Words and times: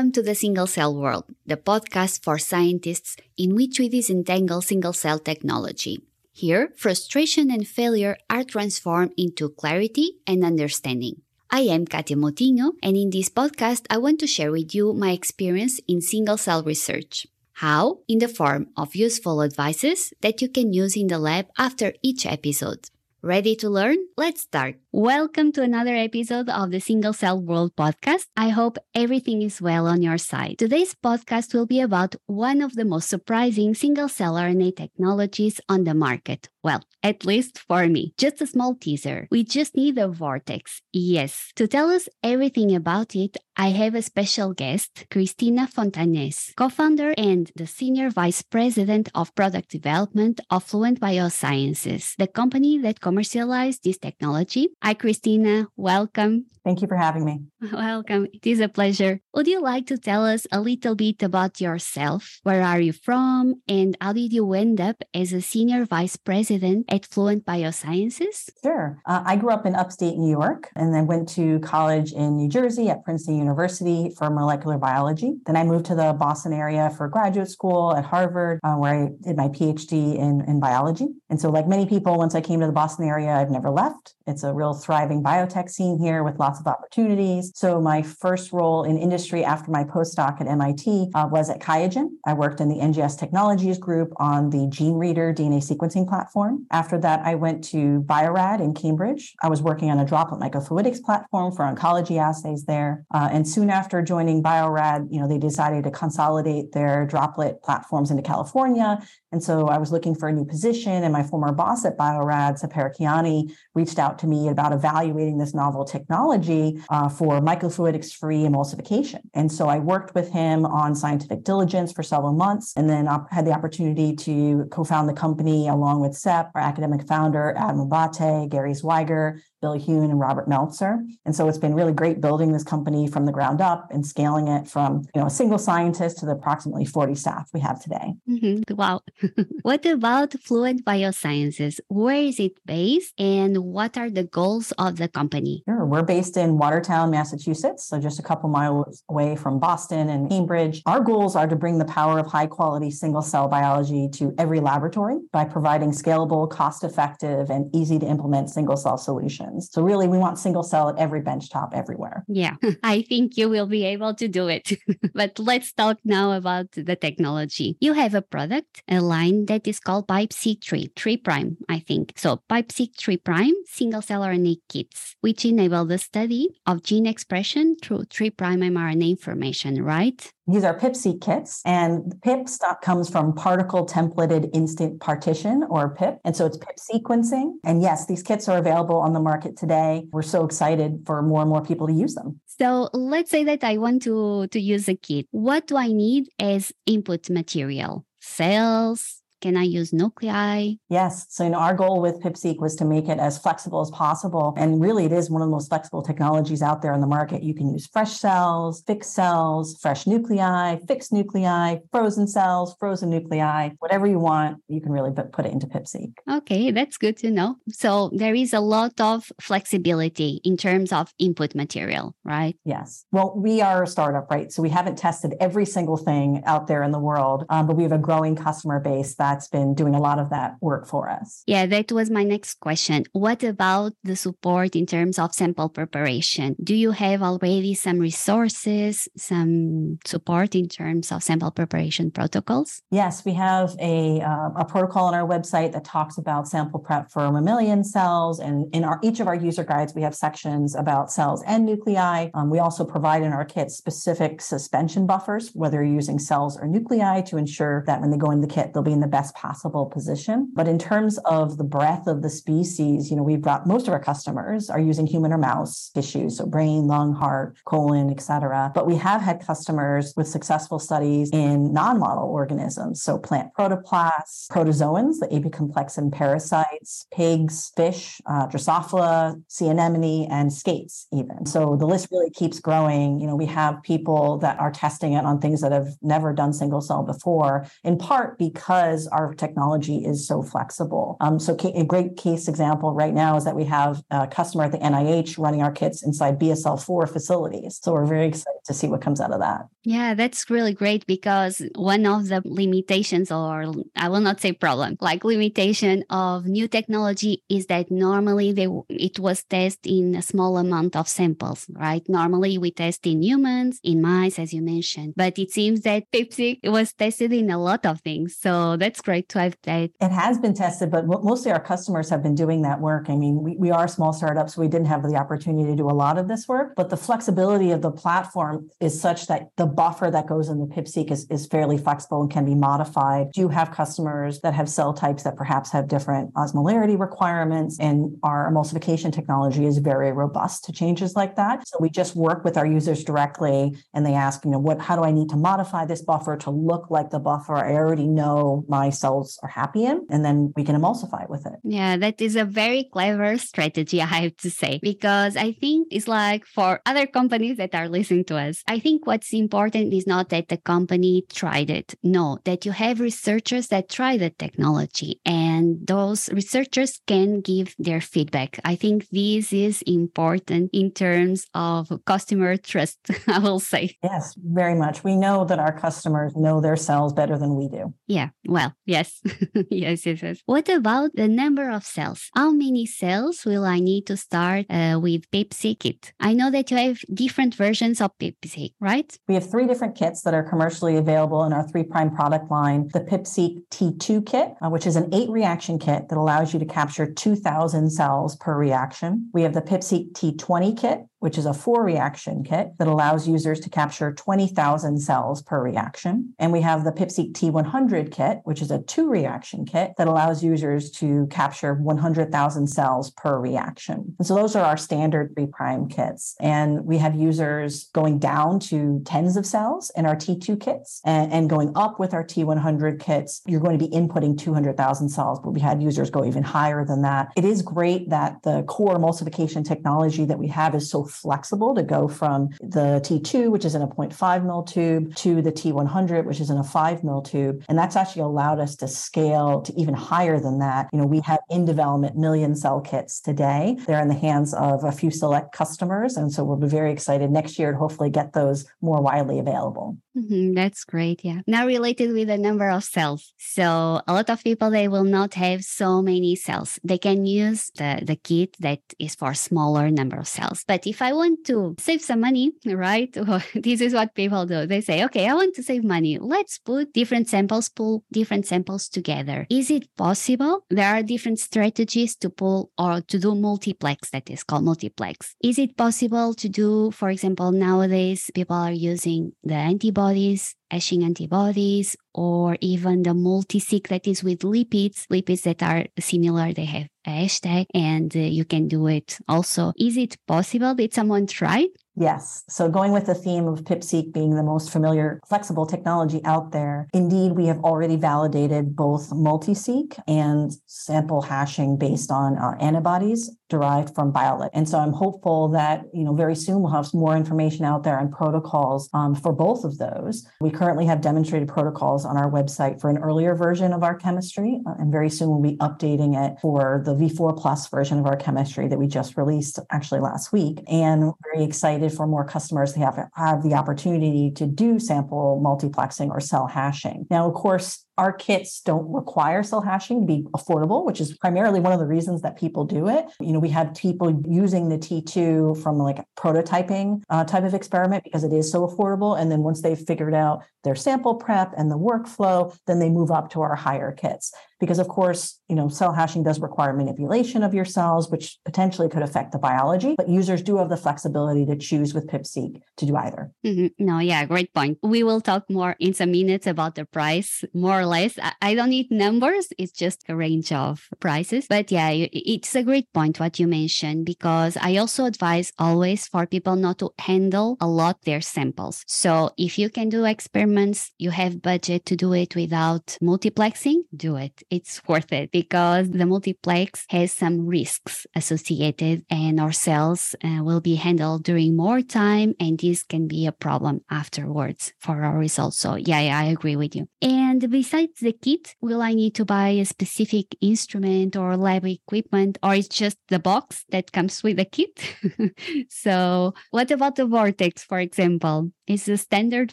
Welcome 0.00 0.12
to 0.12 0.22
the 0.22 0.34
Single 0.34 0.66
Cell 0.66 0.96
World, 0.96 1.26
the 1.44 1.58
podcast 1.58 2.24
for 2.24 2.38
scientists 2.38 3.18
in 3.36 3.54
which 3.54 3.78
we 3.78 3.90
disentangle 3.90 4.62
single 4.62 4.94
cell 4.94 5.18
technology. 5.18 6.00
Here, 6.32 6.72
frustration 6.74 7.50
and 7.50 7.68
failure 7.68 8.16
are 8.30 8.42
transformed 8.42 9.12
into 9.18 9.50
clarity 9.50 10.16
and 10.26 10.42
understanding. 10.42 11.20
I 11.50 11.68
am 11.68 11.84
Cátia 11.84 12.16
Moutinho, 12.16 12.72
and 12.82 12.96
in 12.96 13.10
this 13.10 13.28
podcast, 13.28 13.84
I 13.90 13.98
want 13.98 14.20
to 14.20 14.26
share 14.26 14.50
with 14.50 14.74
you 14.74 14.94
my 14.94 15.10
experience 15.10 15.82
in 15.86 16.00
single 16.00 16.38
cell 16.38 16.62
research. 16.62 17.26
How? 17.60 17.98
In 18.08 18.20
the 18.20 18.28
form 18.28 18.68
of 18.78 18.96
useful 18.96 19.42
advices 19.42 20.14
that 20.22 20.40
you 20.40 20.48
can 20.48 20.72
use 20.72 20.96
in 20.96 21.08
the 21.08 21.18
lab 21.18 21.48
after 21.58 21.92
each 22.02 22.24
episode. 22.24 22.88
Ready 23.20 23.54
to 23.56 23.68
learn? 23.68 23.98
Let's 24.16 24.40
start. 24.40 24.76
Welcome 24.92 25.52
to 25.52 25.62
another 25.62 25.94
episode 25.94 26.48
of 26.48 26.72
the 26.72 26.80
Single 26.80 27.12
Cell 27.12 27.40
World 27.40 27.76
podcast. 27.76 28.26
I 28.36 28.48
hope 28.48 28.76
everything 28.92 29.40
is 29.40 29.62
well 29.62 29.86
on 29.86 30.02
your 30.02 30.18
side. 30.18 30.56
Today's 30.58 30.96
podcast 30.96 31.54
will 31.54 31.64
be 31.64 31.80
about 31.80 32.16
one 32.26 32.60
of 32.60 32.74
the 32.74 32.84
most 32.84 33.08
surprising 33.08 33.72
single 33.72 34.08
cell 34.08 34.34
RNA 34.34 34.74
technologies 34.74 35.60
on 35.68 35.84
the 35.84 35.94
market. 35.94 36.48
Well, 36.64 36.82
at 37.02 37.24
least 37.24 37.58
for 37.58 37.86
me. 37.86 38.12
Just 38.18 38.42
a 38.42 38.46
small 38.46 38.74
teaser. 38.74 39.28
We 39.30 39.44
just 39.44 39.76
need 39.76 39.96
a 39.96 40.08
vortex. 40.08 40.82
Yes. 40.92 41.52
To 41.54 41.66
tell 41.66 41.88
us 41.88 42.08
everything 42.22 42.74
about 42.74 43.14
it, 43.14 43.38
I 43.56 43.68
have 43.68 43.94
a 43.94 44.02
special 44.02 44.52
guest, 44.52 45.06
Kristina 45.10 45.70
Fontanez, 45.70 46.54
co-founder 46.56 47.14
and 47.16 47.50
the 47.56 47.66
Senior 47.66 48.10
Vice 48.10 48.42
President 48.42 49.08
of 49.14 49.34
Product 49.34 49.70
Development 49.70 50.40
of 50.50 50.64
Fluent 50.64 51.00
Biosciences, 51.00 52.16
the 52.16 52.26
company 52.26 52.76
that 52.78 53.00
commercialized 53.00 53.84
this 53.84 53.98
technology. 53.98 54.68
Hi, 54.82 54.94
Kristina. 54.94 55.66
Welcome. 55.76 56.46
Thank 56.64 56.82
you 56.82 56.88
for 56.88 56.96
having 56.96 57.24
me. 57.24 57.40
Welcome. 57.72 58.28
It 58.32 58.46
is 58.46 58.60
a 58.60 58.68
pleasure. 58.68 59.20
Would 59.34 59.46
you 59.46 59.60
like 59.60 59.86
to 59.86 59.96
tell 59.96 60.26
us 60.26 60.46
a 60.52 60.60
little 60.60 60.94
bit 60.94 61.22
about 61.22 61.60
yourself? 61.60 62.40
Where 62.42 62.62
are 62.62 62.80
you 62.80 62.92
from? 62.92 63.62
And 63.66 63.96
how 64.00 64.12
did 64.12 64.32
you 64.32 64.52
end 64.52 64.80
up 64.80 65.02
as 65.14 65.32
a 65.32 65.40
Senior 65.40 65.84
Vice 65.86 66.16
President 66.16 66.86
at 66.88 67.06
Fluent 67.06 67.44
Biosciences? 67.46 68.50
Sure. 68.62 68.98
Uh, 69.06 69.22
I 69.24 69.36
grew 69.36 69.50
up 69.50 69.64
in 69.64 69.74
upstate 69.74 70.16
New 70.16 70.30
York 70.30 70.70
and 70.76 70.94
then 70.94 71.06
went 71.06 71.28
to 71.30 71.60
college 71.60 72.12
in 72.12 72.36
New 72.36 72.48
Jersey 72.48 72.88
at 72.90 73.04
Princeton 73.04 73.38
University 73.38 74.12
for 74.16 74.28
molecular 74.30 74.76
biology. 74.76 75.34
Then 75.46 75.56
I 75.56 75.64
moved 75.64 75.86
to 75.86 75.94
the 75.94 76.12
Boston 76.12 76.52
area 76.52 76.90
for 76.90 77.08
graduate 77.08 77.48
school 77.48 77.94
at 77.96 78.04
Harvard, 78.04 78.60
uh, 78.64 78.74
where 78.74 79.06
I 79.06 79.08
did 79.22 79.36
my 79.36 79.48
PhD 79.48 80.18
in, 80.18 80.42
in 80.46 80.60
biology. 80.60 81.08
And 81.30 81.40
so, 81.40 81.50
like 81.50 81.66
many 81.66 81.86
people, 81.86 82.16
once 82.18 82.34
I 82.34 82.40
came 82.40 82.60
to 82.60 82.66
the 82.66 82.72
Boston 82.72 83.06
area, 83.06 83.30
I've 83.30 83.50
never 83.50 83.70
left. 83.70 84.14
It's 84.26 84.44
a 84.44 84.52
real 84.52 84.69
thriving 84.74 85.22
biotech 85.22 85.70
scene 85.70 85.98
here 85.98 86.22
with 86.22 86.38
lots 86.38 86.60
of 86.60 86.66
opportunities. 86.66 87.52
So, 87.54 87.80
my 87.80 88.02
first 88.02 88.52
role 88.52 88.84
in 88.84 88.98
industry 88.98 89.44
after 89.44 89.70
my 89.70 89.84
postdoc 89.84 90.40
at 90.40 90.46
MIT 90.46 91.10
uh, 91.14 91.28
was 91.30 91.50
at 91.50 91.60
QIAGEN. 91.60 92.08
I 92.26 92.34
worked 92.34 92.60
in 92.60 92.68
the 92.68 92.76
NGS 92.76 93.18
Technologies 93.18 93.78
group 93.78 94.12
on 94.16 94.50
the 94.50 94.66
Gene 94.68 94.94
Reader 94.94 95.34
DNA 95.34 95.58
sequencing 95.58 96.08
platform. 96.08 96.66
After 96.70 96.98
that, 96.98 97.20
I 97.24 97.34
went 97.34 97.64
to 97.64 98.00
Bio-Rad 98.00 98.60
in 98.60 98.74
Cambridge. 98.74 99.34
I 99.42 99.48
was 99.48 99.62
working 99.62 99.90
on 99.90 99.98
a 99.98 100.04
droplet 100.04 100.40
microfluidics 100.40 101.02
platform 101.02 101.52
for 101.52 101.64
oncology 101.64 102.20
assays 102.20 102.64
there. 102.64 103.04
Uh, 103.12 103.28
and 103.32 103.46
soon 103.48 103.70
after 103.70 104.02
joining 104.02 104.42
Bio-Rad, 104.42 105.08
you 105.10 105.20
know, 105.20 105.28
they 105.28 105.38
decided 105.38 105.84
to 105.84 105.90
consolidate 105.90 106.72
their 106.72 107.06
droplet 107.06 107.62
platforms 107.62 108.10
into 108.10 108.22
California. 108.22 109.00
And 109.32 109.42
so 109.42 109.68
I 109.68 109.78
was 109.78 109.92
looking 109.92 110.14
for 110.14 110.28
a 110.28 110.32
new 110.32 110.44
position, 110.44 111.04
and 111.04 111.12
my 111.12 111.22
former 111.22 111.52
boss 111.52 111.84
at 111.84 111.96
Bio-Rad, 111.96 112.56
Sepehr 112.56 112.94
Kiani, 112.96 113.52
reached 113.74 113.98
out 113.98 114.18
to 114.20 114.26
me 114.26 114.48
about 114.48 114.59
evaluating 114.68 115.38
this 115.38 115.54
novel 115.54 115.84
technology 115.84 116.80
uh, 116.90 117.08
for 117.08 117.40
microfluidics 117.40 118.14
free 118.14 118.42
emulsification. 118.42 119.20
And 119.34 119.50
so 119.50 119.68
I 119.68 119.78
worked 119.78 120.14
with 120.14 120.30
him 120.30 120.64
on 120.66 120.94
scientific 120.94 121.44
diligence 121.44 121.92
for 121.92 122.02
several 122.02 122.32
months 122.32 122.74
and 122.76 122.88
then 122.88 123.08
op- 123.08 123.30
had 123.30 123.46
the 123.46 123.52
opportunity 123.52 124.14
to 124.16 124.66
co 124.70 124.84
found 124.84 125.08
the 125.08 125.14
company 125.14 125.68
along 125.68 126.00
with 126.00 126.16
SEP, 126.16 126.50
our 126.54 126.60
academic 126.60 127.06
founder, 127.08 127.54
Adam 127.56 127.80
Abate, 127.80 128.48
Gary 128.48 128.72
Zweigert, 128.72 129.40
Bill 129.60 129.78
Hune 129.78 130.10
and 130.10 130.18
Robert 130.18 130.48
Meltzer. 130.48 130.98
And 131.24 131.34
so 131.34 131.48
it's 131.48 131.58
been 131.58 131.74
really 131.74 131.92
great 131.92 132.20
building 132.20 132.52
this 132.52 132.64
company 132.64 133.06
from 133.06 133.26
the 133.26 133.32
ground 133.32 133.60
up 133.60 133.88
and 133.90 134.06
scaling 134.06 134.48
it 134.48 134.68
from 134.68 135.02
you 135.14 135.20
know 135.20 135.26
a 135.26 135.30
single 135.30 135.58
scientist 135.58 136.18
to 136.18 136.26
the 136.26 136.32
approximately 136.32 136.84
40 136.84 137.14
staff 137.14 137.48
we 137.52 137.60
have 137.60 137.80
today. 137.80 138.14
Mm-hmm. 138.28 138.74
Wow. 138.74 139.00
what 139.62 139.84
about 139.86 140.32
Fluent 140.40 140.84
Biosciences? 140.84 141.80
Where 141.88 142.16
is 142.16 142.40
it 142.40 142.54
based 142.64 143.14
and 143.20 143.58
what 143.58 143.98
are 143.98 144.10
the 144.10 144.24
goals 144.24 144.72
of 144.78 144.96
the 144.96 145.08
company? 145.08 145.62
Sure. 145.68 145.84
We're 145.84 146.02
based 146.02 146.36
in 146.36 146.58
Watertown, 146.58 147.10
Massachusetts, 147.10 147.86
so 147.86 147.98
just 147.98 148.18
a 148.18 148.22
couple 148.22 148.48
miles 148.48 149.02
away 149.08 149.36
from 149.36 149.58
Boston 149.58 150.08
and 150.08 150.30
Cambridge. 150.30 150.82
Our 150.86 151.00
goals 151.00 151.36
are 151.36 151.46
to 151.46 151.56
bring 151.56 151.78
the 151.78 151.84
power 151.84 152.18
of 152.18 152.26
high 152.26 152.46
quality 152.46 152.90
single 152.90 153.22
cell 153.22 153.48
biology 153.48 154.08
to 154.14 154.34
every 154.38 154.60
laboratory 154.60 155.18
by 155.32 155.44
providing 155.44 155.90
scalable, 155.90 156.48
cost 156.48 156.84
effective, 156.84 157.50
and 157.50 157.74
easy 157.74 157.98
to 157.98 158.06
implement 158.06 158.50
single 158.50 158.76
cell 158.76 158.96
solutions. 158.96 159.49
So 159.58 159.82
really, 159.82 160.08
we 160.08 160.18
want 160.18 160.38
single 160.38 160.62
cell 160.62 160.88
at 160.88 160.98
every 160.98 161.20
benchtop 161.20 161.74
everywhere. 161.74 162.24
Yeah, 162.28 162.56
I 162.82 163.02
think 163.02 163.36
you 163.36 163.48
will 163.48 163.66
be 163.66 163.84
able 163.84 164.14
to 164.14 164.28
do 164.28 164.48
it. 164.48 164.72
but 165.14 165.38
let's 165.38 165.72
talk 165.72 165.98
now 166.04 166.32
about 166.32 166.72
the 166.72 166.96
technology. 166.96 167.76
You 167.80 167.92
have 167.94 168.14
a 168.14 168.22
product, 168.22 168.82
a 168.88 169.00
line 169.00 169.46
that 169.46 169.66
is 169.66 169.80
called 169.80 170.08
PIPseq3, 170.08 170.96
3 170.96 171.16
prime, 171.18 171.56
I 171.68 171.80
think. 171.80 172.12
So 172.16 172.42
PIPseq 172.50 172.96
3 172.98 173.16
prime 173.18 173.54
single 173.66 174.02
cell 174.02 174.22
RNA 174.22 174.56
kits, 174.68 175.16
which 175.20 175.44
enable 175.44 175.84
the 175.84 175.98
study 175.98 176.48
of 176.66 176.82
gene 176.82 177.06
expression 177.06 177.76
through 177.82 178.04
3 178.10 178.30
prime 178.30 178.60
mRNA 178.60 179.10
information, 179.10 179.82
right? 179.82 180.30
These 180.52 180.64
are 180.64 180.74
PIP-seq 180.74 181.20
kits, 181.20 181.62
and 181.64 182.20
PIP 182.22 182.48
comes 182.82 183.08
from 183.08 183.34
particle 183.34 183.86
templated 183.86 184.50
instant 184.52 185.00
partition 185.00 185.64
or 185.70 185.94
PIP. 185.94 186.18
And 186.24 186.36
so 186.36 186.44
it's 186.44 186.56
PIP 186.56 186.76
sequencing. 186.92 187.52
And 187.64 187.80
yes, 187.80 188.06
these 188.06 188.22
kits 188.22 188.48
are 188.48 188.58
available 188.58 188.96
on 188.96 189.12
the 189.12 189.20
market 189.20 189.39
today. 189.56 190.04
We're 190.12 190.22
so 190.22 190.44
excited 190.44 191.02
for 191.06 191.22
more 191.22 191.40
and 191.42 191.50
more 191.50 191.62
people 191.62 191.86
to 191.86 191.92
use 191.92 192.14
them. 192.14 192.40
So 192.46 192.90
let's 192.92 193.30
say 193.30 193.44
that 193.44 193.64
I 193.64 193.78
want 193.78 194.02
to, 194.02 194.46
to 194.48 194.60
use 194.60 194.88
a 194.88 194.94
kit. 194.94 195.26
What 195.30 195.66
do 195.66 195.76
I 195.76 195.88
need 195.88 196.28
as 196.38 196.72
input 196.86 197.30
material? 197.30 198.04
Cells, 198.20 199.22
can 199.40 199.56
I 199.56 199.62
use 199.62 199.92
nuclei? 199.92 200.74
Yes. 200.88 201.26
So, 201.28 201.44
you 201.44 201.50
know, 201.50 201.58
our 201.58 201.74
goal 201.74 202.00
with 202.00 202.20
PIP-seq 202.20 202.60
was 202.60 202.76
to 202.76 202.84
make 202.84 203.08
it 203.08 203.18
as 203.18 203.38
flexible 203.38 203.80
as 203.80 203.90
possible. 203.90 204.54
And 204.56 204.80
really, 204.80 205.04
it 205.04 205.12
is 205.12 205.30
one 205.30 205.42
of 205.42 205.48
the 205.48 205.52
most 205.52 205.68
flexible 205.68 206.02
technologies 206.02 206.62
out 206.62 206.82
there 206.82 206.92
in 206.92 207.00
the 207.00 207.06
market. 207.06 207.42
You 207.42 207.54
can 207.54 207.72
use 207.72 207.86
fresh 207.86 208.12
cells, 208.12 208.82
fixed 208.86 209.14
cells, 209.14 209.78
fresh 209.80 210.06
nuclei, 210.06 210.76
fixed 210.86 211.12
nuclei, 211.12 211.78
frozen 211.90 212.26
cells, 212.26 212.74
frozen 212.78 213.10
nuclei, 213.10 213.70
whatever 213.78 214.06
you 214.06 214.18
want, 214.18 214.62
you 214.68 214.80
can 214.80 214.92
really 214.92 215.12
put 215.12 215.46
it 215.46 215.52
into 215.52 215.66
PIP-seq. 215.66 216.10
Okay, 216.30 216.70
that's 216.70 216.96
good 216.96 217.16
to 217.18 217.30
know. 217.30 217.56
So, 217.68 218.10
there 218.12 218.34
is 218.34 218.52
a 218.52 218.60
lot 218.60 219.00
of 219.00 219.30
flexibility 219.40 220.40
in 220.44 220.56
terms 220.56 220.92
of 220.92 221.12
input 221.18 221.54
material, 221.54 222.14
right? 222.24 222.56
Yes. 222.64 223.04
Well, 223.12 223.32
we 223.36 223.60
are 223.60 223.82
a 223.82 223.86
startup, 223.86 224.30
right? 224.30 224.52
So, 224.52 224.62
we 224.62 224.70
haven't 224.70 224.96
tested 224.96 225.34
every 225.40 225.66
single 225.66 225.96
thing 225.96 226.42
out 226.46 226.66
there 226.66 226.82
in 226.82 226.90
the 226.90 226.98
world, 226.98 227.44
um, 227.48 227.66
but 227.66 227.76
we 227.76 227.82
have 227.84 227.92
a 227.92 227.98
growing 227.98 228.36
customer 228.36 228.80
base 228.80 229.14
that 229.16 229.29
that's 229.30 229.48
been 229.48 229.74
doing 229.74 229.94
a 229.94 230.00
lot 230.00 230.18
of 230.18 230.28
that 230.30 230.56
work 230.60 230.86
for 230.92 231.08
us. 231.08 231.44
Yeah, 231.46 231.66
that 231.66 231.92
was 231.92 232.10
my 232.10 232.24
next 232.24 232.58
question. 232.66 233.04
What 233.12 233.40
about 233.44 233.92
the 234.02 234.16
support 234.16 234.74
in 234.74 234.86
terms 234.86 235.18
of 235.18 235.32
sample 235.32 235.68
preparation? 235.68 236.56
Do 236.62 236.74
you 236.74 236.90
have 236.90 237.22
already 237.22 237.74
some 237.74 237.98
resources, 237.98 239.08
some 239.16 239.98
support 240.04 240.50
in 240.54 240.66
terms 240.68 241.12
of 241.12 241.22
sample 241.22 241.52
preparation 241.52 242.10
protocols? 242.10 242.82
Yes, 242.90 243.24
we 243.24 243.34
have 243.34 243.76
a, 243.78 244.20
uh, 244.20 244.62
a 244.64 244.64
protocol 244.64 245.04
on 245.10 245.14
our 245.14 245.28
website 245.34 245.70
that 245.72 245.84
talks 245.84 246.18
about 246.18 246.48
sample 246.48 246.80
prep 246.80 247.10
for 247.12 247.30
mammalian 247.30 247.84
cells. 247.84 248.40
And 248.40 248.56
in 248.74 248.82
our 248.82 248.98
each 249.02 249.20
of 249.20 249.28
our 249.28 249.38
user 249.48 249.64
guides, 249.64 249.94
we 249.94 250.02
have 250.02 250.14
sections 250.14 250.74
about 250.74 251.12
cells 251.12 251.40
and 251.46 251.64
nuclei. 251.64 252.30
Um, 252.34 252.50
we 252.50 252.58
also 252.58 252.84
provide 252.84 253.22
in 253.22 253.32
our 253.32 253.44
kit 253.44 253.70
specific 253.70 254.40
suspension 254.40 255.06
buffers, 255.06 255.50
whether 255.54 255.78
you're 255.84 255.94
using 256.02 256.18
cells 256.18 256.58
or 256.60 256.66
nuclei, 256.66 257.20
to 257.30 257.36
ensure 257.36 257.84
that 257.86 258.00
when 258.00 258.10
they 258.10 258.20
go 258.26 258.32
in 258.32 258.40
the 258.40 258.52
kit, 258.56 258.66
they'll 258.72 258.90
be 258.92 258.98
in 258.98 259.04
the 259.06 259.14
best 259.18 259.19
best 259.20 259.34
possible 259.34 259.84
position. 259.84 260.50
But 260.54 260.66
in 260.66 260.78
terms 260.78 261.18
of 261.26 261.58
the 261.58 261.64
breadth 261.76 262.06
of 262.06 262.22
the 262.22 262.30
species, 262.30 263.10
you 263.10 263.16
know, 263.16 263.22
we've 263.22 263.42
got 263.42 263.66
most 263.66 263.86
of 263.86 263.92
our 263.92 264.00
customers 264.00 264.70
are 264.70 264.80
using 264.80 265.06
human 265.06 265.30
or 265.30 265.38
mouse 265.38 265.90
tissues, 265.94 266.38
so 266.38 266.46
brain, 266.46 266.86
lung, 266.86 267.12
heart, 267.12 267.58
colon, 267.66 268.10
et 268.10 268.20
cetera. 268.22 268.72
But 268.74 268.86
we 268.86 268.96
have 268.96 269.20
had 269.20 269.44
customers 269.44 270.14
with 270.16 270.26
successful 270.26 270.78
studies 270.78 271.28
in 271.32 271.72
non-model 271.74 272.24
organisms, 272.24 273.02
so 273.02 273.18
plant 273.18 273.48
protoplasts, 273.58 274.48
protozoans, 274.50 275.18
the 275.22 275.28
apicomplexan 275.36 276.06
parasites, 276.12 277.06
pigs, 277.12 277.72
fish, 277.76 278.20
uh, 278.24 278.46
Drosophila, 278.46 279.42
sea 279.48 279.68
anemone, 279.68 280.28
and 280.30 280.50
skates 280.50 281.06
even. 281.12 281.44
So 281.44 281.76
the 281.76 281.86
list 281.86 282.08
really 282.10 282.30
keeps 282.30 282.58
growing. 282.58 283.20
You 283.20 283.26
know, 283.26 283.36
we 283.36 283.46
have 283.46 283.82
people 283.82 284.38
that 284.38 284.58
are 284.58 284.72
testing 284.72 285.12
it 285.12 285.24
on 285.26 285.40
things 285.40 285.60
that 285.60 285.72
have 285.72 285.90
never 286.00 286.32
done 286.32 286.52
single 286.54 286.80
cell 286.80 287.02
before, 287.02 287.66
in 287.84 287.98
part 287.98 288.38
because 288.38 289.08
our 289.10 289.34
technology 289.34 290.04
is 290.04 290.26
so 290.26 290.42
flexible. 290.42 291.16
Um, 291.20 291.38
so 291.38 291.56
a 291.74 291.84
great 291.84 292.16
case 292.16 292.48
example 292.48 292.92
right 292.94 293.14
now 293.14 293.36
is 293.36 293.44
that 293.44 293.56
we 293.56 293.64
have 293.64 294.02
a 294.10 294.26
customer 294.26 294.64
at 294.64 294.72
the 294.72 294.78
NIH 294.78 295.38
running 295.38 295.62
our 295.62 295.72
kits 295.72 296.02
inside 296.02 296.38
BSL-4 296.38 297.10
facilities. 297.10 297.80
So 297.82 297.92
we're 297.92 298.06
very 298.06 298.26
excited 298.26 298.60
to 298.66 298.74
see 298.74 298.88
what 298.88 299.00
comes 299.00 299.20
out 299.20 299.32
of 299.32 299.40
that. 299.40 299.66
Yeah, 299.82 300.14
that's 300.14 300.50
really 300.50 300.74
great 300.74 301.06
because 301.06 301.62
one 301.74 302.04
of 302.04 302.28
the 302.28 302.42
limitations, 302.44 303.32
or 303.32 303.72
I 303.96 304.08
will 304.08 304.20
not 304.20 304.40
say 304.40 304.52
problem, 304.52 304.98
like 305.00 305.24
limitation 305.24 306.04
of 306.10 306.46
new 306.46 306.68
technology 306.68 307.42
is 307.48 307.66
that 307.66 307.90
normally 307.90 308.52
they 308.52 308.68
it 308.90 309.18
was 309.18 309.42
tested 309.44 309.90
in 309.90 310.14
a 310.14 310.22
small 310.22 310.58
amount 310.58 310.96
of 310.96 311.08
samples, 311.08 311.66
right? 311.70 312.06
Normally 312.08 312.58
we 312.58 312.70
test 312.72 313.06
in 313.06 313.22
humans, 313.22 313.80
in 313.82 314.02
mice, 314.02 314.38
as 314.38 314.52
you 314.52 314.60
mentioned, 314.60 315.14
but 315.16 315.38
it 315.38 315.50
seems 315.50 315.80
that 315.82 316.10
Pipseq 316.12 316.60
was 316.64 316.92
tested 316.92 317.32
in 317.32 317.50
a 317.50 317.58
lot 317.58 317.86
of 317.86 318.00
things. 318.00 318.36
So 318.36 318.76
that's 318.76 318.99
great 319.02 319.28
to 319.30 319.40
have 319.40 319.56
that. 319.62 319.90
It 320.00 320.10
has 320.10 320.38
been 320.38 320.54
tested, 320.54 320.90
but 320.90 321.06
mostly 321.06 321.52
our 321.52 321.60
customers 321.60 322.10
have 322.10 322.22
been 322.22 322.34
doing 322.34 322.62
that 322.62 322.80
work. 322.80 323.06
I 323.08 323.16
mean, 323.16 323.42
we, 323.42 323.56
we 323.56 323.70
are 323.70 323.88
small 323.88 324.12
startups, 324.12 324.54
so 324.54 324.60
we 324.60 324.68
didn't 324.68 324.86
have 324.86 325.02
the 325.02 325.16
opportunity 325.16 325.70
to 325.70 325.76
do 325.76 325.88
a 325.88 325.92
lot 325.92 326.18
of 326.18 326.28
this 326.28 326.46
work, 326.48 326.74
but 326.76 326.90
the 326.90 326.96
flexibility 326.96 327.70
of 327.70 327.82
the 327.82 327.90
platform 327.90 328.68
is 328.80 329.00
such 329.00 329.26
that 329.26 329.48
the 329.56 329.66
buffer 329.66 330.10
that 330.10 330.26
goes 330.26 330.48
in 330.48 330.60
the 330.60 330.66
PipSeq 330.66 331.10
is, 331.10 331.26
is 331.30 331.46
fairly 331.46 331.78
flexible 331.78 332.22
and 332.22 332.30
can 332.30 332.44
be 332.44 332.54
modified. 332.54 333.32
Do 333.32 333.40
you 333.40 333.48
have 333.48 333.70
customers 333.70 334.40
that 334.40 334.54
have 334.54 334.68
cell 334.68 334.92
types 334.92 335.22
that 335.22 335.36
perhaps 335.36 335.70
have 335.72 335.88
different 335.88 336.32
osmolarity 336.34 336.98
requirements? 336.98 337.78
And 337.80 338.16
our 338.22 338.50
emulsification 338.50 339.12
technology 339.12 339.64
is 339.66 339.78
very 339.78 340.12
robust 340.12 340.64
to 340.64 340.72
changes 340.72 341.16
like 341.16 341.36
that. 341.36 341.66
So 341.66 341.78
we 341.80 341.90
just 341.90 342.16
work 342.16 342.44
with 342.44 342.56
our 342.56 342.66
users 342.66 343.04
directly 343.04 343.76
and 343.94 344.04
they 344.04 344.14
ask, 344.14 344.44
you 344.44 344.50
know, 344.50 344.58
what 344.58 344.80
how 344.80 344.96
do 344.96 345.02
I 345.02 345.10
need 345.10 345.28
to 345.30 345.36
modify 345.36 345.84
this 345.84 346.02
buffer 346.02 346.36
to 346.38 346.50
look 346.50 346.90
like 346.90 347.10
the 347.10 347.18
buffer 347.18 347.56
I 347.56 347.74
already 347.74 348.06
know 348.06 348.64
my 348.68 348.89
cells 348.90 349.38
are 349.42 349.48
happy 349.48 349.84
in? 349.84 350.06
And 350.10 350.24
then 350.24 350.52
we 350.56 350.64
can 350.64 350.76
emulsify 350.76 351.28
with 351.28 351.46
it. 351.46 351.54
Yeah, 351.64 351.96
that 351.96 352.20
is 352.20 352.36
a 352.36 352.44
very 352.44 352.88
clever 352.92 353.38
strategy, 353.38 354.00
I 354.00 354.06
have 354.06 354.36
to 354.38 354.50
say, 354.50 354.80
because 354.82 355.36
I 355.36 355.52
think 355.52 355.88
it's 355.90 356.08
like 356.08 356.46
for 356.46 356.80
other 356.86 357.06
companies 357.06 357.56
that 357.58 357.74
are 357.74 357.88
listening 357.88 358.24
to 358.24 358.36
us, 358.36 358.62
I 358.66 358.78
think 358.78 359.06
what's 359.06 359.32
important 359.32 359.92
is 359.92 360.06
not 360.06 360.28
that 360.30 360.48
the 360.48 360.56
company 360.56 361.24
tried 361.28 361.70
it. 361.70 361.94
No, 362.02 362.38
that 362.44 362.64
you 362.64 362.72
have 362.72 363.00
researchers 363.00 363.68
that 363.68 363.88
try 363.88 364.16
the 364.16 364.30
technology 364.30 365.20
and 365.24 365.86
those 365.86 366.28
researchers 366.30 367.00
can 367.06 367.40
give 367.40 367.74
their 367.78 368.00
feedback. 368.00 368.58
I 368.64 368.76
think 368.76 369.08
this 369.10 369.52
is 369.52 369.82
important 369.82 370.70
in 370.72 370.92
terms 370.92 371.46
of 371.54 371.90
customer 372.06 372.56
trust, 372.56 372.98
I 373.28 373.38
will 373.38 373.60
say. 373.60 373.96
Yes, 374.02 374.34
very 374.38 374.74
much. 374.74 375.04
We 375.04 375.16
know 375.16 375.44
that 375.44 375.58
our 375.58 375.72
customers 375.72 376.36
know 376.36 376.60
their 376.60 376.76
cells 376.76 377.12
better 377.12 377.38
than 377.38 377.56
we 377.56 377.68
do. 377.68 377.94
Yeah, 378.06 378.30
well, 378.46 378.74
yes. 378.86 379.20
yes, 379.70 380.06
yes, 380.06 380.22
yes. 380.22 380.40
What 380.46 380.68
about 380.68 381.10
the 381.14 381.28
number 381.28 381.70
of 381.70 381.84
cells? 381.84 382.30
How 382.34 382.50
many 382.50 382.86
cells 382.86 383.44
will 383.44 383.64
I 383.64 383.80
need 383.80 384.06
to 384.06 384.16
start 384.16 384.66
uh, 384.70 384.98
with 385.00 385.30
PipSeq 385.30 385.78
kit? 385.80 386.12
I 386.20 386.32
know 386.32 386.50
that 386.50 386.70
you 386.70 386.76
have 386.76 387.00
different 387.12 387.54
versions 387.54 388.00
of 388.00 388.16
PipSeq, 388.18 388.72
right? 388.80 389.16
We 389.28 389.34
have 389.34 389.50
three 389.50 389.66
different 389.66 389.94
kits 389.94 390.22
that 390.22 390.34
are 390.34 390.42
commercially 390.42 390.96
available 390.96 391.44
in 391.44 391.52
our 391.52 391.66
three 391.66 391.84
prime 391.84 392.14
product 392.14 392.50
line. 392.50 392.88
The 392.92 393.00
PipSeq 393.00 393.62
T2 393.70 394.26
kit, 394.26 394.54
uh, 394.62 394.70
which 394.70 394.86
is 394.86 394.96
an 394.96 395.12
eight 395.14 395.30
reaction 395.30 395.78
kit 395.78 396.08
that 396.08 396.18
allows 396.18 396.52
you 396.52 396.58
to 396.60 396.66
capture 396.66 397.06
2,000 397.10 397.90
cells 397.90 398.36
per 398.36 398.56
reaction. 398.56 399.30
We 399.32 399.42
have 399.42 399.54
the 399.54 399.62
PipSeq 399.62 400.12
T20 400.12 400.80
kit, 400.80 401.00
which 401.20 401.38
is 401.38 401.46
a 401.46 401.54
four 401.54 401.84
reaction 401.84 402.42
kit 402.42 402.72
that 402.78 402.88
allows 402.88 403.28
users 403.28 403.60
to 403.60 403.70
capture 403.70 404.12
20,000 404.12 404.98
cells 404.98 405.42
per 405.42 405.62
reaction. 405.62 406.34
And 406.38 406.52
we 406.52 406.62
have 406.62 406.84
the 406.84 406.92
PipSeq 406.92 407.32
T100 407.32 408.10
kit, 408.10 408.40
which 408.44 408.60
is 408.60 408.70
a 408.70 408.82
two 408.82 409.08
reaction 409.08 409.64
kit 409.64 409.92
that 409.98 410.08
allows 410.08 410.42
users 410.42 410.90
to 410.92 411.26
capture 411.30 411.74
100,000 411.74 412.66
cells 412.66 413.10
per 413.12 413.38
reaction. 413.38 414.14
And 414.18 414.26
so 414.26 414.34
those 414.34 414.56
are 414.56 414.64
our 414.64 414.76
standard 414.76 415.32
three 415.34 415.46
prime 415.46 415.88
kits. 415.88 416.34
And 416.40 416.84
we 416.84 416.98
have 416.98 417.14
users 417.14 417.84
going 417.92 418.18
down 418.18 418.58
to 418.60 419.02
tens 419.04 419.36
of 419.36 419.46
cells 419.46 419.90
in 419.96 420.06
our 420.06 420.16
T2 420.16 420.60
kits 420.60 421.00
and, 421.04 421.32
and 421.32 421.50
going 421.50 421.72
up 421.76 422.00
with 422.00 422.14
our 422.14 422.24
T100 422.24 422.98
kits. 423.00 423.42
You're 423.46 423.60
going 423.60 423.78
to 423.78 423.86
be 423.86 423.92
inputting 423.94 424.38
200,000 424.38 425.08
cells, 425.08 425.38
but 425.40 425.50
we 425.50 425.60
had 425.60 425.82
users 425.82 426.10
go 426.10 426.24
even 426.24 426.42
higher 426.42 426.84
than 426.84 427.02
that. 427.02 427.28
It 427.36 427.44
is 427.44 427.62
great 427.62 428.08
that 428.10 428.42
the 428.42 428.62
core 428.62 428.96
emulsification 428.96 429.66
technology 429.66 430.24
that 430.24 430.38
we 430.38 430.48
have 430.48 430.74
is 430.74 430.90
so 430.90 431.04
flexible 431.10 431.74
to 431.74 431.82
go 431.82 432.08
from 432.08 432.50
the 432.60 433.00
T2, 433.04 433.50
which 433.50 433.64
is 433.64 433.74
in 433.74 433.82
a 433.82 433.88
0.5 433.88 434.44
mil 434.44 434.62
tube, 434.62 435.14
to 435.16 435.42
the 435.42 435.52
T100, 435.52 436.24
which 436.24 436.40
is 436.40 436.50
in 436.50 436.56
a 436.56 436.64
5 436.64 437.04
mil 437.04 437.22
tube. 437.22 437.64
And 437.68 437.78
that's 437.78 437.96
actually 437.96 438.22
allowed 438.22 438.60
us 438.60 438.76
to 438.76 438.88
scale 438.88 439.62
to 439.62 439.72
even 439.80 439.94
higher 439.94 440.38
than 440.40 440.58
that. 440.60 440.88
You 440.92 441.00
know, 441.00 441.06
we 441.06 441.20
have 441.20 441.40
in 441.50 441.64
development 441.64 442.16
million 442.16 442.54
cell 442.54 442.80
kits 442.80 443.20
today. 443.20 443.76
They're 443.86 444.00
in 444.00 444.08
the 444.08 444.14
hands 444.14 444.54
of 444.54 444.84
a 444.84 444.92
few 444.92 445.10
select 445.10 445.52
customers. 445.52 446.16
And 446.16 446.32
so 446.32 446.44
we'll 446.44 446.56
be 446.56 446.68
very 446.68 446.92
excited 446.92 447.30
next 447.30 447.58
year 447.58 447.72
to 447.72 447.78
hopefully 447.78 448.10
get 448.10 448.32
those 448.32 448.66
more 448.80 449.00
widely 449.00 449.38
available. 449.38 449.96
Mm-hmm, 450.16 450.54
that's 450.54 450.84
great. 450.84 451.24
Yeah. 451.24 451.40
Now 451.46 451.66
related 451.66 452.12
with 452.12 452.28
the 452.28 452.38
number 452.38 452.68
of 452.68 452.82
cells. 452.82 453.32
So 453.38 454.00
a 454.06 454.12
lot 454.12 454.28
of 454.28 454.42
people 454.42 454.70
they 454.70 454.88
will 454.88 455.04
not 455.04 455.34
have 455.34 455.62
so 455.62 456.02
many 456.02 456.34
cells. 456.34 456.78
They 456.82 456.98
can 456.98 457.26
use 457.26 457.70
the, 457.76 458.02
the 458.02 458.16
kit 458.16 458.56
that 458.58 458.80
is 458.98 459.14
for 459.14 459.34
smaller 459.34 459.90
number 459.90 460.16
of 460.16 460.26
cells. 460.26 460.64
But 460.66 460.86
if 460.86 461.00
I 461.00 461.12
want 461.12 461.46
to 461.46 461.76
save 461.78 462.02
some 462.02 462.20
money, 462.20 462.52
right? 462.66 463.12
this 463.54 463.80
is 463.80 463.94
what 463.94 464.14
people 464.14 464.46
do. 464.46 464.66
They 464.66 464.80
say, 464.80 465.04
okay, 465.04 465.28
I 465.28 465.34
want 465.34 465.54
to 465.56 465.62
save 465.62 465.84
money. 465.84 466.18
Let's 466.18 466.58
put 466.58 466.92
different 466.92 467.28
samples, 467.28 467.68
pull 467.68 468.02
different 468.10 468.46
samples 468.46 468.88
together. 468.88 469.46
Is 469.48 469.70
it 469.70 469.88
possible? 469.96 470.64
There 470.70 470.88
are 470.88 471.02
different 471.04 471.38
strategies 471.38 472.16
to 472.16 472.30
pull 472.30 472.72
or 472.76 473.00
to 473.00 473.18
do 473.18 473.34
multiplex 473.36 474.10
that 474.10 474.28
is 474.28 474.42
called 474.42 474.64
multiplex. 474.64 475.36
Is 475.40 475.58
it 475.58 475.76
possible 475.76 476.34
to 476.34 476.48
do, 476.48 476.90
for 476.90 477.10
example, 477.10 477.52
nowadays 477.52 478.30
people 478.34 478.56
are 478.56 478.72
using 478.72 479.32
the 479.44 479.54
antibody 479.54 479.99
antibodies, 480.00 480.54
hashing 480.70 481.04
antibodies, 481.04 481.96
or 482.14 482.56
even 482.60 483.02
the 483.02 483.12
multi-seq 483.12 483.88
that 483.88 484.06
is 484.06 484.24
with 484.24 484.40
lipids, 484.40 485.06
lipids 485.08 485.42
that 485.42 485.62
are 485.62 485.84
similar, 485.98 486.52
they 486.52 486.64
have 486.64 486.86
a 487.06 487.10
hashtag, 487.10 487.66
and 487.74 488.14
uh, 488.16 488.20
you 488.20 488.44
can 488.44 488.68
do 488.68 488.86
it 488.86 489.18
also. 489.28 489.72
Is 489.78 489.96
it 489.96 490.16
possible? 490.26 490.74
Did 490.74 490.94
someone 490.94 491.26
try? 491.26 491.68
Yes. 491.96 492.44
So 492.48 492.70
going 492.70 492.92
with 492.92 493.06
the 493.06 493.14
theme 493.14 493.46
of 493.46 493.64
PipSeq 493.64 494.12
being 494.12 494.36
the 494.36 494.42
most 494.42 494.70
familiar 494.70 495.20
flexible 495.28 495.66
technology 495.66 496.20
out 496.24 496.52
there, 496.52 496.88
indeed, 496.94 497.32
we 497.32 497.46
have 497.46 497.58
already 497.58 497.96
validated 497.96 498.74
both 498.74 499.12
multi-seq 499.12 499.98
and 500.06 500.52
sample 500.66 501.22
hashing 501.22 501.76
based 501.76 502.10
on 502.10 502.38
uh, 502.38 502.56
antibodies 502.60 503.30
derived 503.50 503.94
from 503.94 504.12
BioLegend. 504.12 504.50
And 504.54 504.68
so 504.68 504.78
I'm 504.78 504.92
hopeful 504.92 505.48
that, 505.48 505.84
you 505.92 506.04
know, 506.04 506.14
very 506.14 506.34
soon 506.34 506.62
we'll 506.62 506.72
have 506.72 506.92
more 506.94 507.16
information 507.16 507.64
out 507.64 507.82
there 507.82 507.98
and 507.98 508.10
protocols 508.10 508.88
um, 508.94 509.14
for 509.14 509.32
both 509.32 509.64
of 509.64 509.76
those. 509.78 510.26
We 510.40 510.50
currently 510.50 510.86
have 510.86 511.00
demonstrated 511.00 511.48
protocols 511.48 512.06
on 512.06 512.16
our 512.16 512.30
website 512.30 512.80
for 512.80 512.88
an 512.88 512.98
earlier 512.98 513.34
version 513.34 513.72
of 513.72 513.82
our 513.82 513.94
chemistry. 513.94 514.60
Uh, 514.66 514.74
and 514.78 514.90
very 514.90 515.10
soon 515.10 515.30
we'll 515.30 515.42
be 515.42 515.56
updating 515.58 516.16
it 516.16 516.38
for 516.40 516.82
the 516.84 516.94
V4 516.94 517.36
plus 517.36 517.68
version 517.68 517.98
of 517.98 518.06
our 518.06 518.16
chemistry 518.16 518.68
that 518.68 518.78
we 518.78 518.86
just 518.86 519.16
released 519.16 519.58
actually 519.70 520.00
last 520.00 520.32
week. 520.32 520.62
And 520.68 521.12
very 521.32 521.44
excited 521.44 521.92
for 521.92 522.06
more 522.06 522.24
customers 522.24 522.72
to 522.74 522.80
have, 522.80 522.98
have 523.14 523.42
the 523.42 523.54
opportunity 523.54 524.30
to 524.32 524.46
do 524.46 524.78
sample 524.78 525.42
multiplexing 525.44 526.10
or 526.10 526.20
cell 526.20 526.46
hashing. 526.46 527.06
Now, 527.10 527.28
of 527.28 527.34
course, 527.34 527.84
our 528.00 528.14
kits 528.14 528.62
don't 528.62 528.90
require 528.90 529.42
cell 529.42 529.60
hashing 529.60 530.00
to 530.00 530.06
be 530.06 530.22
affordable, 530.34 530.86
which 530.86 531.02
is 531.02 531.18
primarily 531.18 531.60
one 531.60 531.74
of 531.74 531.78
the 531.78 531.86
reasons 531.86 532.22
that 532.22 532.38
people 532.38 532.64
do 532.64 532.88
it. 532.88 533.04
You 533.20 533.34
know, 533.34 533.38
we 533.38 533.50
have 533.50 533.74
people 533.74 534.22
using 534.26 534.70
the 534.70 534.78
T2 534.78 535.62
from 535.62 535.76
like 535.76 536.02
prototyping 536.18 537.02
uh, 537.10 537.24
type 537.24 537.44
of 537.44 537.52
experiment 537.52 538.02
because 538.02 538.24
it 538.24 538.32
is 538.32 538.50
so 538.50 538.66
affordable. 538.66 539.20
And 539.20 539.30
then 539.30 539.42
once 539.42 539.60
they've 539.60 539.78
figured 539.78 540.14
out 540.14 540.44
their 540.64 540.74
sample 540.74 541.14
prep 541.14 541.52
and 541.58 541.70
the 541.70 541.78
workflow, 541.78 542.56
then 542.66 542.78
they 542.78 542.88
move 542.88 543.10
up 543.10 543.32
to 543.32 543.42
our 543.42 543.54
higher 543.54 543.92
kits. 543.92 544.32
Because 544.60 544.78
of 544.78 544.88
course, 544.88 545.40
you 545.48 545.56
know, 545.56 545.68
cell 545.68 545.92
hashing 545.92 546.22
does 546.22 546.38
require 546.38 546.72
manipulation 546.72 547.42
of 547.42 547.54
your 547.54 547.64
cells, 547.64 548.10
which 548.10 548.38
potentially 548.44 548.88
could 548.88 549.02
affect 549.02 549.32
the 549.32 549.38
biology, 549.38 549.94
but 549.96 550.08
users 550.08 550.42
do 550.42 550.58
have 550.58 550.68
the 550.68 550.76
flexibility 550.76 551.46
to 551.46 551.56
choose 551.56 551.94
with 551.94 552.06
PipSeq 552.06 552.60
to 552.76 552.86
do 552.86 552.94
either. 552.96 553.32
Mm-hmm. 553.44 553.84
No, 553.84 553.98
yeah, 553.98 554.24
great 554.26 554.52
point. 554.52 554.78
We 554.82 555.02
will 555.02 555.20
talk 555.20 555.48
more 555.50 555.76
in 555.80 555.94
some 555.94 556.12
minutes 556.12 556.46
about 556.46 556.74
the 556.74 556.84
price, 556.84 557.42
more 557.54 557.80
or 557.80 557.86
less. 557.86 558.18
I 558.42 558.54
don't 558.54 558.70
need 558.70 558.90
numbers, 558.90 559.48
it's 559.58 559.72
just 559.72 560.04
a 560.08 560.14
range 560.14 560.52
of 560.52 560.88
prices. 561.00 561.46
But 561.48 561.72
yeah, 561.72 561.90
it's 561.90 562.54
a 562.54 562.62
great 562.62 562.92
point 562.92 563.18
what 563.18 563.40
you 563.40 563.46
mentioned, 563.48 564.04
because 564.04 564.56
I 564.60 564.76
also 564.76 565.06
advise 565.06 565.52
always 565.58 566.06
for 566.06 566.26
people 566.26 566.56
not 566.56 566.78
to 566.78 566.90
handle 566.98 567.56
a 567.60 567.66
lot 567.66 568.02
their 568.02 568.20
samples. 568.20 568.84
So 568.86 569.30
if 569.38 569.58
you 569.58 569.70
can 569.70 569.88
do 569.88 570.04
experiments, 570.04 570.90
you 570.98 571.10
have 571.10 571.40
budget 571.42 571.86
to 571.86 571.96
do 571.96 572.12
it 572.12 572.36
without 572.36 572.98
multiplexing, 573.02 573.84
do 573.96 574.16
it 574.16 574.42
it's 574.50 574.82
worth 574.86 575.12
it 575.12 575.30
because 575.30 575.90
the 575.90 576.06
multiplex 576.06 576.84
has 576.90 577.12
some 577.12 577.46
risks 577.46 578.06
associated 578.14 579.04
and 579.08 579.40
our 579.40 579.52
cells 579.52 580.14
uh, 580.24 580.42
will 580.42 580.60
be 580.60 580.74
handled 580.74 581.24
during 581.24 581.56
more 581.56 581.80
time 581.80 582.34
and 582.40 582.58
this 582.58 582.82
can 582.82 583.06
be 583.06 583.26
a 583.26 583.32
problem 583.32 583.82
afterwards 583.90 584.72
for 584.78 585.04
our 585.04 585.18
results. 585.18 585.58
So 585.58 585.76
yeah, 585.76 586.00
yeah, 586.00 586.18
I 586.18 586.24
agree 586.24 586.56
with 586.56 586.74
you. 586.74 586.88
And 587.00 587.48
besides 587.50 588.00
the 588.00 588.12
kit, 588.12 588.56
will 588.60 588.82
I 588.82 588.94
need 588.94 589.14
to 589.16 589.24
buy 589.24 589.48
a 589.50 589.64
specific 589.64 590.36
instrument 590.40 591.16
or 591.16 591.36
lab 591.36 591.64
equipment 591.66 592.38
or 592.42 592.54
it's 592.54 592.68
just 592.68 592.98
the 593.08 593.18
box 593.18 593.64
that 593.70 593.92
comes 593.92 594.22
with 594.22 594.36
the 594.36 594.44
kit? 594.44 594.94
so 595.70 596.34
what 596.50 596.70
about 596.70 596.96
the 596.96 597.06
vortex, 597.06 597.62
for 597.62 597.78
example? 597.78 598.52
Is 598.66 598.84
the 598.84 598.96
standard 598.96 599.52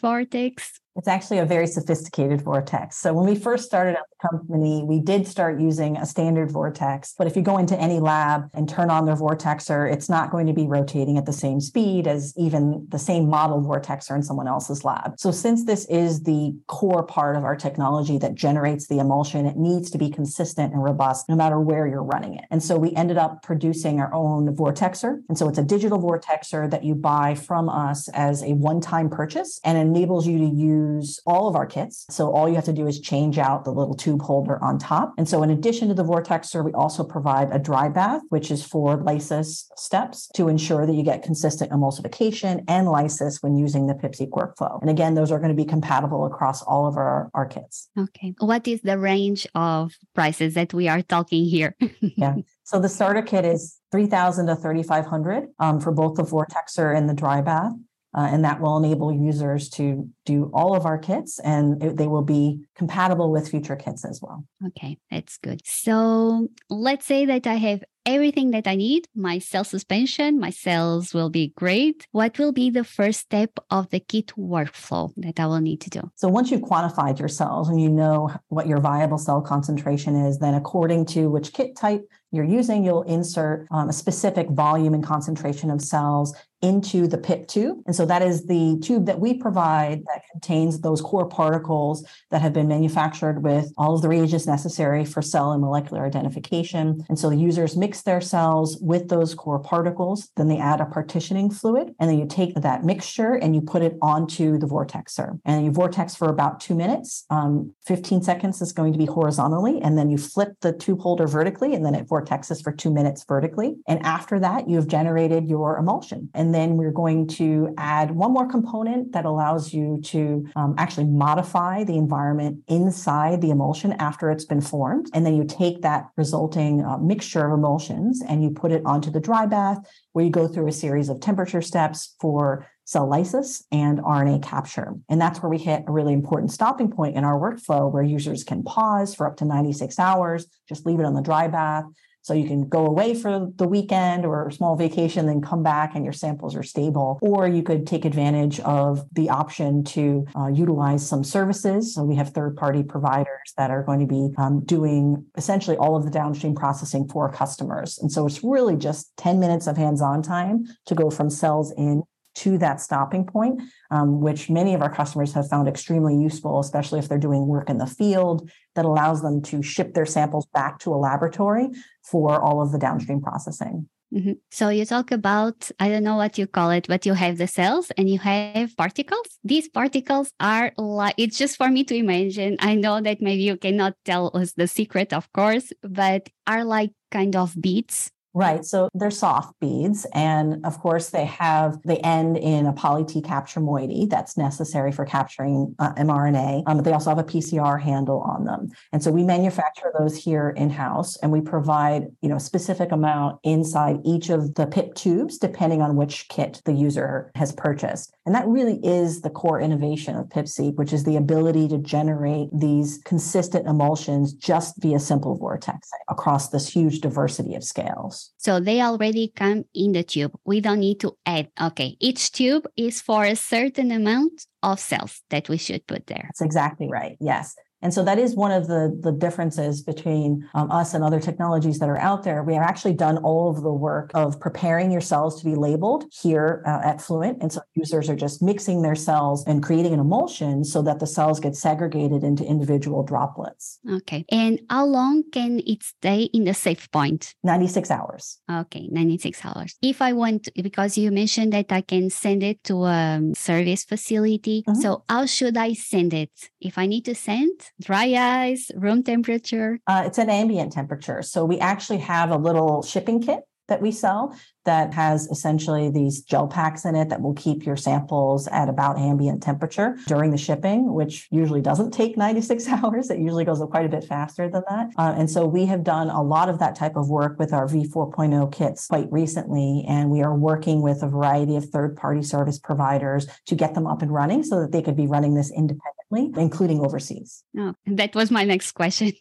vortex 0.00 0.80
it's 0.98 1.06
actually 1.06 1.38
a 1.38 1.46
very 1.46 1.68
sophisticated 1.68 2.42
vortex. 2.42 2.98
So 2.98 3.14
when 3.14 3.24
we 3.24 3.36
first 3.36 3.64
started 3.64 3.96
out 3.96 4.02
the 4.10 4.28
company, 4.28 4.82
we 4.84 4.98
did 4.98 5.28
start 5.28 5.60
using 5.60 5.96
a 5.96 6.04
standard 6.04 6.50
vortex. 6.50 7.14
But 7.16 7.28
if 7.28 7.36
you 7.36 7.42
go 7.42 7.56
into 7.56 7.78
any 7.80 8.00
lab 8.00 8.50
and 8.52 8.68
turn 8.68 8.90
on 8.90 9.06
their 9.06 9.14
vortexer, 9.14 9.90
it's 9.90 10.08
not 10.08 10.32
going 10.32 10.48
to 10.48 10.52
be 10.52 10.66
rotating 10.66 11.16
at 11.16 11.24
the 11.24 11.32
same 11.32 11.60
speed 11.60 12.08
as 12.08 12.34
even 12.36 12.84
the 12.88 12.98
same 12.98 13.30
model 13.30 13.62
vortexer 13.62 14.16
in 14.16 14.24
someone 14.24 14.48
else's 14.48 14.84
lab. 14.84 15.14
So 15.18 15.30
since 15.30 15.64
this 15.64 15.86
is 15.86 16.24
the 16.24 16.52
core 16.66 17.04
part 17.04 17.36
of 17.36 17.44
our 17.44 17.54
technology 17.54 18.18
that 18.18 18.34
generates 18.34 18.88
the 18.88 18.98
emulsion, 18.98 19.46
it 19.46 19.56
needs 19.56 19.92
to 19.92 19.98
be 19.98 20.10
consistent 20.10 20.72
and 20.72 20.82
robust 20.82 21.28
no 21.28 21.36
matter 21.36 21.60
where 21.60 21.86
you're 21.86 22.02
running 22.02 22.34
it. 22.34 22.44
And 22.50 22.60
so 22.60 22.76
we 22.76 22.92
ended 22.96 23.18
up 23.18 23.44
producing 23.44 24.00
our 24.00 24.12
own 24.12 24.52
vortexer. 24.56 25.20
And 25.28 25.38
so 25.38 25.48
it's 25.48 25.58
a 25.58 25.64
digital 25.64 26.00
vortexer 26.00 26.68
that 26.68 26.82
you 26.82 26.96
buy 26.96 27.36
from 27.36 27.68
us 27.68 28.08
as 28.08 28.42
a 28.42 28.54
one-time 28.54 29.08
purchase 29.10 29.60
and 29.62 29.78
enables 29.78 30.26
you 30.26 30.38
to 30.38 30.44
use 30.44 30.87
use 30.96 31.20
all 31.26 31.48
of 31.48 31.56
our 31.56 31.66
kits. 31.66 32.06
So 32.10 32.30
all 32.32 32.48
you 32.48 32.54
have 32.54 32.64
to 32.64 32.72
do 32.72 32.86
is 32.86 33.00
change 33.00 33.38
out 33.38 33.64
the 33.64 33.70
little 33.70 33.94
tube 33.94 34.22
holder 34.22 34.62
on 34.62 34.78
top. 34.78 35.12
And 35.18 35.28
so 35.28 35.42
in 35.42 35.50
addition 35.50 35.88
to 35.88 35.94
the 35.94 36.04
Vortexer, 36.04 36.64
we 36.64 36.72
also 36.72 37.04
provide 37.04 37.48
a 37.52 37.58
dry 37.58 37.88
bath, 37.88 38.22
which 38.30 38.50
is 38.50 38.64
for 38.64 38.96
lysis 38.96 39.70
steps 39.76 40.28
to 40.34 40.48
ensure 40.48 40.86
that 40.86 40.94
you 40.94 41.02
get 41.02 41.22
consistent 41.22 41.70
emulsification 41.70 42.64
and 42.68 42.88
lysis 42.88 43.42
when 43.42 43.56
using 43.56 43.86
the 43.86 43.94
PIPseq 43.94 44.30
workflow. 44.30 44.80
And 44.80 44.90
again, 44.90 45.14
those 45.14 45.30
are 45.30 45.38
going 45.38 45.50
to 45.50 45.62
be 45.62 45.64
compatible 45.64 46.26
across 46.26 46.62
all 46.62 46.86
of 46.86 46.96
our, 46.96 47.30
our 47.34 47.46
kits. 47.46 47.88
Okay. 47.98 48.34
What 48.38 48.66
is 48.66 48.80
the 48.82 48.98
range 48.98 49.46
of 49.54 49.94
prices 50.14 50.54
that 50.54 50.74
we 50.74 50.88
are 50.88 51.02
talking 51.02 51.44
here? 51.44 51.76
yeah. 52.00 52.36
So 52.64 52.78
the 52.78 52.88
starter 52.88 53.22
kit 53.22 53.44
is 53.44 53.78
3000 53.92 54.46
to 54.46 54.56
3500 54.56 55.48
um, 55.58 55.80
for 55.80 55.92
both 55.92 56.16
the 56.16 56.22
Vortexer 56.22 56.94
and 56.96 57.08
the 57.08 57.14
dry 57.14 57.40
bath. 57.40 57.72
Uh, 58.18 58.26
and 58.32 58.44
that 58.44 58.60
will 58.60 58.76
enable 58.76 59.12
users 59.12 59.68
to 59.68 60.10
do 60.26 60.50
all 60.52 60.74
of 60.74 60.84
our 60.84 60.98
kits 60.98 61.38
and 61.44 61.80
it, 61.80 61.96
they 61.96 62.08
will 62.08 62.24
be 62.38 62.60
compatible 62.74 63.30
with 63.30 63.48
future 63.48 63.76
kits 63.76 64.04
as 64.04 64.20
well. 64.20 64.44
Okay, 64.66 64.98
that's 65.08 65.38
good. 65.38 65.60
So 65.64 66.48
let's 66.68 67.06
say 67.06 67.26
that 67.26 67.46
I 67.46 67.54
have 67.54 67.84
everything 68.06 68.50
that 68.50 68.66
I 68.66 68.74
need. 68.74 69.06
My 69.14 69.38
cell 69.38 69.62
suspension, 69.62 70.40
my 70.40 70.50
cells 70.50 71.14
will 71.14 71.30
be 71.30 71.52
great. 71.56 72.08
What 72.10 72.40
will 72.40 72.52
be 72.52 72.70
the 72.70 72.82
first 72.82 73.20
step 73.20 73.52
of 73.70 73.88
the 73.90 74.00
kit 74.00 74.32
workflow 74.36 75.12
that 75.18 75.38
I 75.38 75.46
will 75.46 75.60
need 75.60 75.80
to 75.82 75.90
do? 75.90 76.10
So 76.16 76.26
once 76.26 76.50
you've 76.50 76.62
quantified 76.62 77.20
your 77.20 77.28
cells 77.28 77.68
and 77.68 77.80
you 77.80 77.90
know 77.90 78.32
what 78.48 78.66
your 78.66 78.80
viable 78.80 79.18
cell 79.18 79.42
concentration 79.42 80.16
is, 80.16 80.38
then 80.38 80.54
according 80.54 81.06
to 81.14 81.30
which 81.30 81.52
kit 81.52 81.76
type 81.76 82.02
you're 82.32 82.44
using, 82.44 82.84
you'll 82.84 83.02
insert 83.02 83.68
um, 83.70 83.90
a 83.90 83.92
specific 83.92 84.48
volume 84.50 84.94
and 84.94 85.04
concentration 85.04 85.70
of 85.70 85.80
cells 85.80 86.34
into 86.60 87.06
the 87.06 87.18
PIP 87.18 87.46
tube. 87.48 87.78
And 87.86 87.94
so 87.94 88.04
that 88.06 88.22
is 88.22 88.46
the 88.46 88.78
tube 88.82 89.06
that 89.06 89.20
we 89.20 89.34
provide 89.34 90.02
that 90.06 90.22
contains 90.32 90.80
those 90.80 91.00
core 91.00 91.28
particles 91.28 92.04
that 92.30 92.42
have 92.42 92.52
been 92.52 92.66
manufactured 92.66 93.42
with 93.44 93.72
all 93.78 93.94
of 93.94 94.02
the 94.02 94.08
reagents 94.08 94.46
necessary 94.46 95.04
for 95.04 95.22
cell 95.22 95.52
and 95.52 95.60
molecular 95.60 96.04
identification. 96.04 97.04
And 97.08 97.18
so 97.18 97.30
the 97.30 97.36
users 97.36 97.76
mix 97.76 98.02
their 98.02 98.20
cells 98.20 98.78
with 98.80 99.08
those 99.08 99.34
core 99.34 99.60
particles, 99.60 100.30
then 100.36 100.48
they 100.48 100.58
add 100.58 100.80
a 100.80 100.86
partitioning 100.86 101.50
fluid, 101.50 101.94
and 102.00 102.10
then 102.10 102.18
you 102.18 102.26
take 102.26 102.54
that 102.54 102.84
mixture 102.84 103.34
and 103.34 103.54
you 103.54 103.60
put 103.60 103.82
it 103.82 103.96
onto 104.02 104.58
the 104.58 104.66
vortexer. 104.66 105.38
And 105.44 105.64
you 105.64 105.70
vortex 105.70 106.14
for 106.14 106.28
about 106.28 106.60
two 106.60 106.74
minutes. 106.74 107.24
Um, 107.30 107.72
15 107.86 108.22
seconds 108.22 108.60
is 108.60 108.72
going 108.72 108.92
to 108.92 108.98
be 108.98 109.06
horizontally, 109.06 109.80
and 109.80 109.96
then 109.96 110.10
you 110.10 110.18
flip 110.18 110.54
the 110.60 110.72
tube 110.72 111.00
holder 111.00 111.26
vertically, 111.26 111.74
and 111.74 111.84
then 111.84 111.94
it 111.94 112.08
vortexes 112.08 112.62
for 112.62 112.72
two 112.72 112.90
minutes 112.90 113.24
vertically. 113.28 113.76
And 113.86 114.04
after 114.04 114.40
that, 114.40 114.68
you've 114.68 114.88
generated 114.88 115.46
your 115.46 115.76
emulsion. 115.76 116.30
And 116.34 116.47
then 116.54 116.76
we're 116.76 116.92
going 116.92 117.26
to 117.26 117.74
add 117.76 118.10
one 118.10 118.32
more 118.32 118.48
component 118.48 119.12
that 119.12 119.24
allows 119.24 119.72
you 119.72 120.00
to 120.04 120.46
um, 120.56 120.74
actually 120.78 121.06
modify 121.06 121.84
the 121.84 121.96
environment 121.96 122.62
inside 122.68 123.40
the 123.40 123.50
emulsion 123.50 123.92
after 123.94 124.30
it's 124.30 124.44
been 124.44 124.60
formed. 124.60 125.10
And 125.14 125.24
then 125.24 125.36
you 125.36 125.44
take 125.44 125.82
that 125.82 126.08
resulting 126.16 126.84
uh, 126.84 126.98
mixture 126.98 127.46
of 127.46 127.52
emulsions 127.52 128.22
and 128.26 128.42
you 128.42 128.50
put 128.50 128.72
it 128.72 128.82
onto 128.84 129.10
the 129.10 129.20
dry 129.20 129.46
bath 129.46 129.78
where 130.12 130.24
you 130.24 130.30
go 130.30 130.48
through 130.48 130.68
a 130.68 130.72
series 130.72 131.08
of 131.08 131.20
temperature 131.20 131.62
steps 131.62 132.14
for 132.20 132.66
cell 132.84 133.06
lysis 133.06 133.64
and 133.70 133.98
RNA 133.98 134.42
capture. 134.42 134.94
And 135.10 135.20
that's 135.20 135.42
where 135.42 135.50
we 135.50 135.58
hit 135.58 135.84
a 135.86 135.92
really 135.92 136.14
important 136.14 136.52
stopping 136.52 136.90
point 136.90 137.16
in 137.16 137.24
our 137.24 137.38
workflow 137.38 137.92
where 137.92 138.02
users 138.02 138.44
can 138.44 138.62
pause 138.62 139.14
for 139.14 139.26
up 139.26 139.36
to 139.36 139.44
96 139.44 139.98
hours, 139.98 140.46
just 140.66 140.86
leave 140.86 140.98
it 140.98 141.04
on 141.04 141.12
the 141.12 141.20
dry 141.20 141.48
bath, 141.48 141.84
so 142.28 142.34
you 142.34 142.46
can 142.46 142.68
go 142.68 142.84
away 142.84 143.14
for 143.14 143.50
the 143.56 143.66
weekend 143.66 144.26
or 144.26 144.48
a 144.48 144.52
small 144.52 144.76
vacation, 144.76 145.24
then 145.24 145.40
come 145.40 145.62
back 145.62 145.94
and 145.94 146.04
your 146.04 146.12
samples 146.12 146.54
are 146.54 146.62
stable. 146.62 147.18
Or 147.22 147.48
you 147.48 147.62
could 147.62 147.86
take 147.86 148.04
advantage 148.04 148.60
of 148.60 149.02
the 149.12 149.30
option 149.30 149.82
to 149.84 150.26
uh, 150.36 150.48
utilize 150.48 151.08
some 151.08 151.24
services. 151.24 151.94
So 151.94 152.04
we 152.04 152.16
have 152.16 152.28
third 152.28 152.54
party 152.54 152.82
providers 152.82 153.54
that 153.56 153.70
are 153.70 153.82
going 153.82 154.00
to 154.00 154.06
be 154.06 154.28
um, 154.36 154.62
doing 154.66 155.24
essentially 155.38 155.78
all 155.78 155.96
of 155.96 156.04
the 156.04 156.10
downstream 156.10 156.54
processing 156.54 157.08
for 157.08 157.32
customers. 157.32 157.96
And 157.96 158.12
so 158.12 158.26
it's 158.26 158.44
really 158.44 158.76
just 158.76 159.16
10 159.16 159.40
minutes 159.40 159.66
of 159.66 159.78
hands 159.78 160.02
on 160.02 160.20
time 160.20 160.66
to 160.84 160.94
go 160.94 161.08
from 161.08 161.30
cells 161.30 161.72
in 161.78 162.02
to 162.38 162.58
that 162.58 162.80
stopping 162.80 163.24
point, 163.24 163.60
um, 163.90 164.20
which 164.20 164.48
many 164.48 164.74
of 164.74 164.82
our 164.82 164.92
customers 164.92 165.32
have 165.32 165.48
found 165.48 165.68
extremely 165.68 166.16
useful, 166.16 166.60
especially 166.60 166.98
if 166.98 167.08
they're 167.08 167.18
doing 167.18 167.46
work 167.46 167.68
in 167.68 167.78
the 167.78 167.86
field 167.86 168.50
that 168.74 168.84
allows 168.84 169.22
them 169.22 169.42
to 169.42 169.62
ship 169.62 169.94
their 169.94 170.06
samples 170.06 170.46
back 170.54 170.78
to 170.78 170.94
a 170.94 170.96
laboratory 170.96 171.68
for 172.02 172.40
all 172.40 172.62
of 172.62 172.72
the 172.72 172.78
downstream 172.78 173.20
processing. 173.20 173.88
Mm-hmm. 174.14 174.32
So 174.50 174.70
you 174.70 174.86
talk 174.86 175.10
about, 175.10 175.70
I 175.78 175.90
don't 175.90 176.04
know 176.04 176.16
what 176.16 176.38
you 176.38 176.46
call 176.46 176.70
it, 176.70 176.86
but 176.88 177.04
you 177.04 177.12
have 177.12 177.36
the 177.36 177.46
cells 177.46 177.90
and 177.98 178.08
you 178.08 178.18
have 178.20 178.74
particles. 178.76 179.26
These 179.44 179.68
particles 179.68 180.32
are 180.40 180.72
like, 180.78 181.14
it's 181.18 181.36
just 181.36 181.58
for 181.58 181.68
me 181.68 181.84
to 181.84 181.94
imagine. 181.94 182.56
I 182.60 182.74
know 182.74 183.02
that 183.02 183.20
maybe 183.20 183.42
you 183.42 183.58
cannot 183.58 183.94
tell 184.06 184.30
us 184.34 184.52
the 184.52 184.66
secret, 184.66 185.12
of 185.12 185.30
course, 185.32 185.72
but 185.82 186.30
are 186.46 186.64
like 186.64 186.92
kind 187.10 187.36
of 187.36 187.54
beads 187.60 188.10
Right. 188.38 188.64
So 188.64 188.88
they're 188.94 189.10
soft 189.10 189.58
beads. 189.58 190.06
And 190.14 190.64
of 190.64 190.78
course, 190.78 191.10
they 191.10 191.24
have, 191.24 191.82
they 191.82 191.96
end 191.96 192.36
in 192.36 192.66
a 192.66 192.72
poly 192.72 193.04
T 193.04 193.20
capture 193.20 193.58
moiety 193.58 194.06
that's 194.08 194.36
necessary 194.36 194.92
for 194.92 195.04
capturing 195.04 195.74
uh, 195.80 195.92
mRNA. 195.94 196.62
Um, 196.68 196.76
but 196.76 196.84
they 196.84 196.92
also 196.92 197.10
have 197.10 197.18
a 197.18 197.24
PCR 197.24 197.82
handle 197.82 198.20
on 198.20 198.44
them. 198.44 198.68
And 198.92 199.02
so 199.02 199.10
we 199.10 199.24
manufacture 199.24 199.92
those 199.98 200.16
here 200.16 200.50
in 200.50 200.70
house 200.70 201.16
and 201.16 201.32
we 201.32 201.40
provide, 201.40 202.04
you 202.20 202.28
know, 202.28 202.36
a 202.36 202.40
specific 202.40 202.92
amount 202.92 203.40
inside 203.42 203.96
each 204.04 204.30
of 204.30 204.54
the 204.54 204.68
PIP 204.68 204.94
tubes, 204.94 205.38
depending 205.38 205.82
on 205.82 205.96
which 205.96 206.28
kit 206.28 206.62
the 206.64 206.72
user 206.72 207.32
has 207.34 207.50
purchased. 207.50 208.14
And 208.24 208.36
that 208.36 208.46
really 208.46 208.78
is 208.84 209.22
the 209.22 209.30
core 209.30 209.60
innovation 209.60 210.14
of 210.14 210.26
PIPseq, 210.26 210.76
which 210.76 210.92
is 210.92 211.02
the 211.02 211.16
ability 211.16 211.66
to 211.68 211.78
generate 211.78 212.50
these 212.52 213.00
consistent 213.04 213.66
emulsions 213.66 214.32
just 214.32 214.80
via 214.80 215.00
simple 215.00 215.36
vortex 215.36 215.90
across 216.08 216.50
this 216.50 216.68
huge 216.68 217.00
diversity 217.00 217.56
of 217.56 217.64
scales. 217.64 218.27
So 218.36 218.60
they 218.60 218.80
already 218.80 219.32
come 219.34 219.64
in 219.74 219.92
the 219.92 220.04
tube. 220.04 220.32
We 220.44 220.60
don't 220.60 220.80
need 220.80 221.00
to 221.00 221.16
add. 221.26 221.48
Okay, 221.60 221.96
each 222.00 222.32
tube 222.32 222.66
is 222.76 223.00
for 223.00 223.24
a 223.24 223.34
certain 223.34 223.90
amount 223.90 224.46
of 224.62 224.78
cells 224.78 225.22
that 225.30 225.48
we 225.48 225.56
should 225.56 225.86
put 225.86 226.06
there. 226.06 226.24
That's 226.24 226.42
exactly 226.42 226.88
right. 226.88 227.16
Yes. 227.20 227.54
And 227.82 227.94
so 227.94 228.04
that 228.04 228.18
is 228.18 228.34
one 228.34 228.50
of 228.50 228.66
the, 228.66 228.98
the 229.00 229.12
differences 229.12 229.82
between 229.82 230.48
um, 230.54 230.70
us 230.70 230.94
and 230.94 231.04
other 231.04 231.20
technologies 231.20 231.78
that 231.78 231.88
are 231.88 231.98
out 231.98 232.24
there. 232.24 232.42
We 232.42 232.54
have 232.54 232.62
actually 232.62 232.94
done 232.94 233.18
all 233.18 233.50
of 233.50 233.62
the 233.62 233.72
work 233.72 234.10
of 234.14 234.40
preparing 234.40 234.90
your 234.90 235.00
cells 235.00 235.38
to 235.40 235.44
be 235.44 235.54
labeled 235.54 236.04
here 236.22 236.62
uh, 236.66 236.80
at 236.84 237.00
Fluent. 237.00 237.40
And 237.40 237.52
so 237.52 237.60
users 237.74 238.10
are 238.10 238.16
just 238.16 238.42
mixing 238.42 238.82
their 238.82 238.94
cells 238.94 239.46
and 239.46 239.62
creating 239.62 239.92
an 239.92 240.00
emulsion 240.00 240.64
so 240.64 240.82
that 240.82 240.98
the 240.98 241.06
cells 241.06 241.38
get 241.40 241.54
segregated 241.54 242.24
into 242.24 242.44
individual 242.44 243.02
droplets. 243.02 243.78
Okay. 243.88 244.24
And 244.30 244.60
how 244.68 244.84
long 244.84 245.22
can 245.30 245.60
it 245.66 245.82
stay 245.82 246.22
in 246.32 246.44
the 246.44 246.54
safe 246.54 246.90
point? 246.90 247.34
96 247.44 247.90
hours. 247.90 248.40
Okay, 248.50 248.88
96 248.90 249.44
hours. 249.44 249.76
If 249.82 250.02
I 250.02 250.12
want, 250.12 250.48
because 250.56 250.98
you 250.98 251.10
mentioned 251.10 251.52
that 251.52 251.70
I 251.70 251.82
can 251.82 252.10
send 252.10 252.42
it 252.42 252.64
to 252.64 252.84
a 252.84 253.20
service 253.34 253.84
facility. 253.84 254.64
Mm-hmm. 254.66 254.80
So 254.80 255.04
how 255.08 255.26
should 255.26 255.56
I 255.56 255.72
send 255.74 256.12
it? 256.14 256.30
If 256.60 256.78
I 256.78 256.86
need 256.86 257.04
to 257.04 257.14
send, 257.14 257.67
dry 257.80 258.14
ice, 258.14 258.70
room 258.74 259.02
temperature? 259.02 259.78
Uh, 259.86 260.04
it's 260.06 260.18
at 260.18 260.28
ambient 260.28 260.72
temperature. 260.72 261.22
So 261.22 261.44
we 261.44 261.58
actually 261.58 261.98
have 261.98 262.30
a 262.30 262.36
little 262.36 262.82
shipping 262.82 263.20
kit 263.20 263.40
that 263.68 263.82
we 263.82 263.92
sell 263.92 264.34
that 264.64 264.92
has 264.92 265.26
essentially 265.28 265.90
these 265.90 266.22
gel 266.22 266.46
packs 266.46 266.84
in 266.84 266.94
it 266.94 267.08
that 267.08 267.22
will 267.22 267.34
keep 267.34 267.64
your 267.64 267.76
samples 267.76 268.48
at 268.48 268.68
about 268.68 268.98
ambient 268.98 269.42
temperature 269.42 269.96
during 270.06 270.30
the 270.30 270.36
shipping, 270.36 270.92
which 270.92 271.26
usually 271.30 271.62
doesn't 271.62 271.90
take 271.90 272.16
96 272.16 272.68
hours. 272.68 273.10
It 273.10 273.18
usually 273.18 273.44
goes 273.44 273.62
quite 273.70 273.86
a 273.86 273.88
bit 273.88 274.04
faster 274.04 274.48
than 274.48 274.62
that. 274.68 274.88
Uh, 274.98 275.14
and 275.16 275.30
so 275.30 275.46
we 275.46 275.64
have 275.66 275.84
done 275.84 276.10
a 276.10 276.22
lot 276.22 276.48
of 276.48 276.58
that 276.58 276.74
type 276.74 276.96
of 276.96 277.08
work 277.08 277.38
with 277.38 277.52
our 277.52 277.66
V4.0 277.66 278.52
kits 278.52 278.88
quite 278.88 279.10
recently. 279.10 279.84
And 279.88 280.10
we 280.10 280.22
are 280.22 280.34
working 280.34 280.82
with 280.82 281.02
a 281.02 281.08
variety 281.08 281.56
of 281.56 281.66
third 281.66 281.96
party 281.96 282.22
service 282.22 282.58
providers 282.58 283.26
to 283.46 283.54
get 283.54 283.74
them 283.74 283.86
up 283.86 284.02
and 284.02 284.12
running 284.12 284.42
so 284.42 284.60
that 284.60 284.72
they 284.72 284.82
could 284.82 284.96
be 284.96 285.06
running 285.06 285.34
this 285.34 285.50
independently, 285.50 285.97
including 286.10 286.80
overseas. 286.80 287.44
Oh, 287.56 287.74
that 287.86 288.14
was 288.14 288.30
my 288.30 288.44
next 288.44 288.72
question. 288.72 289.12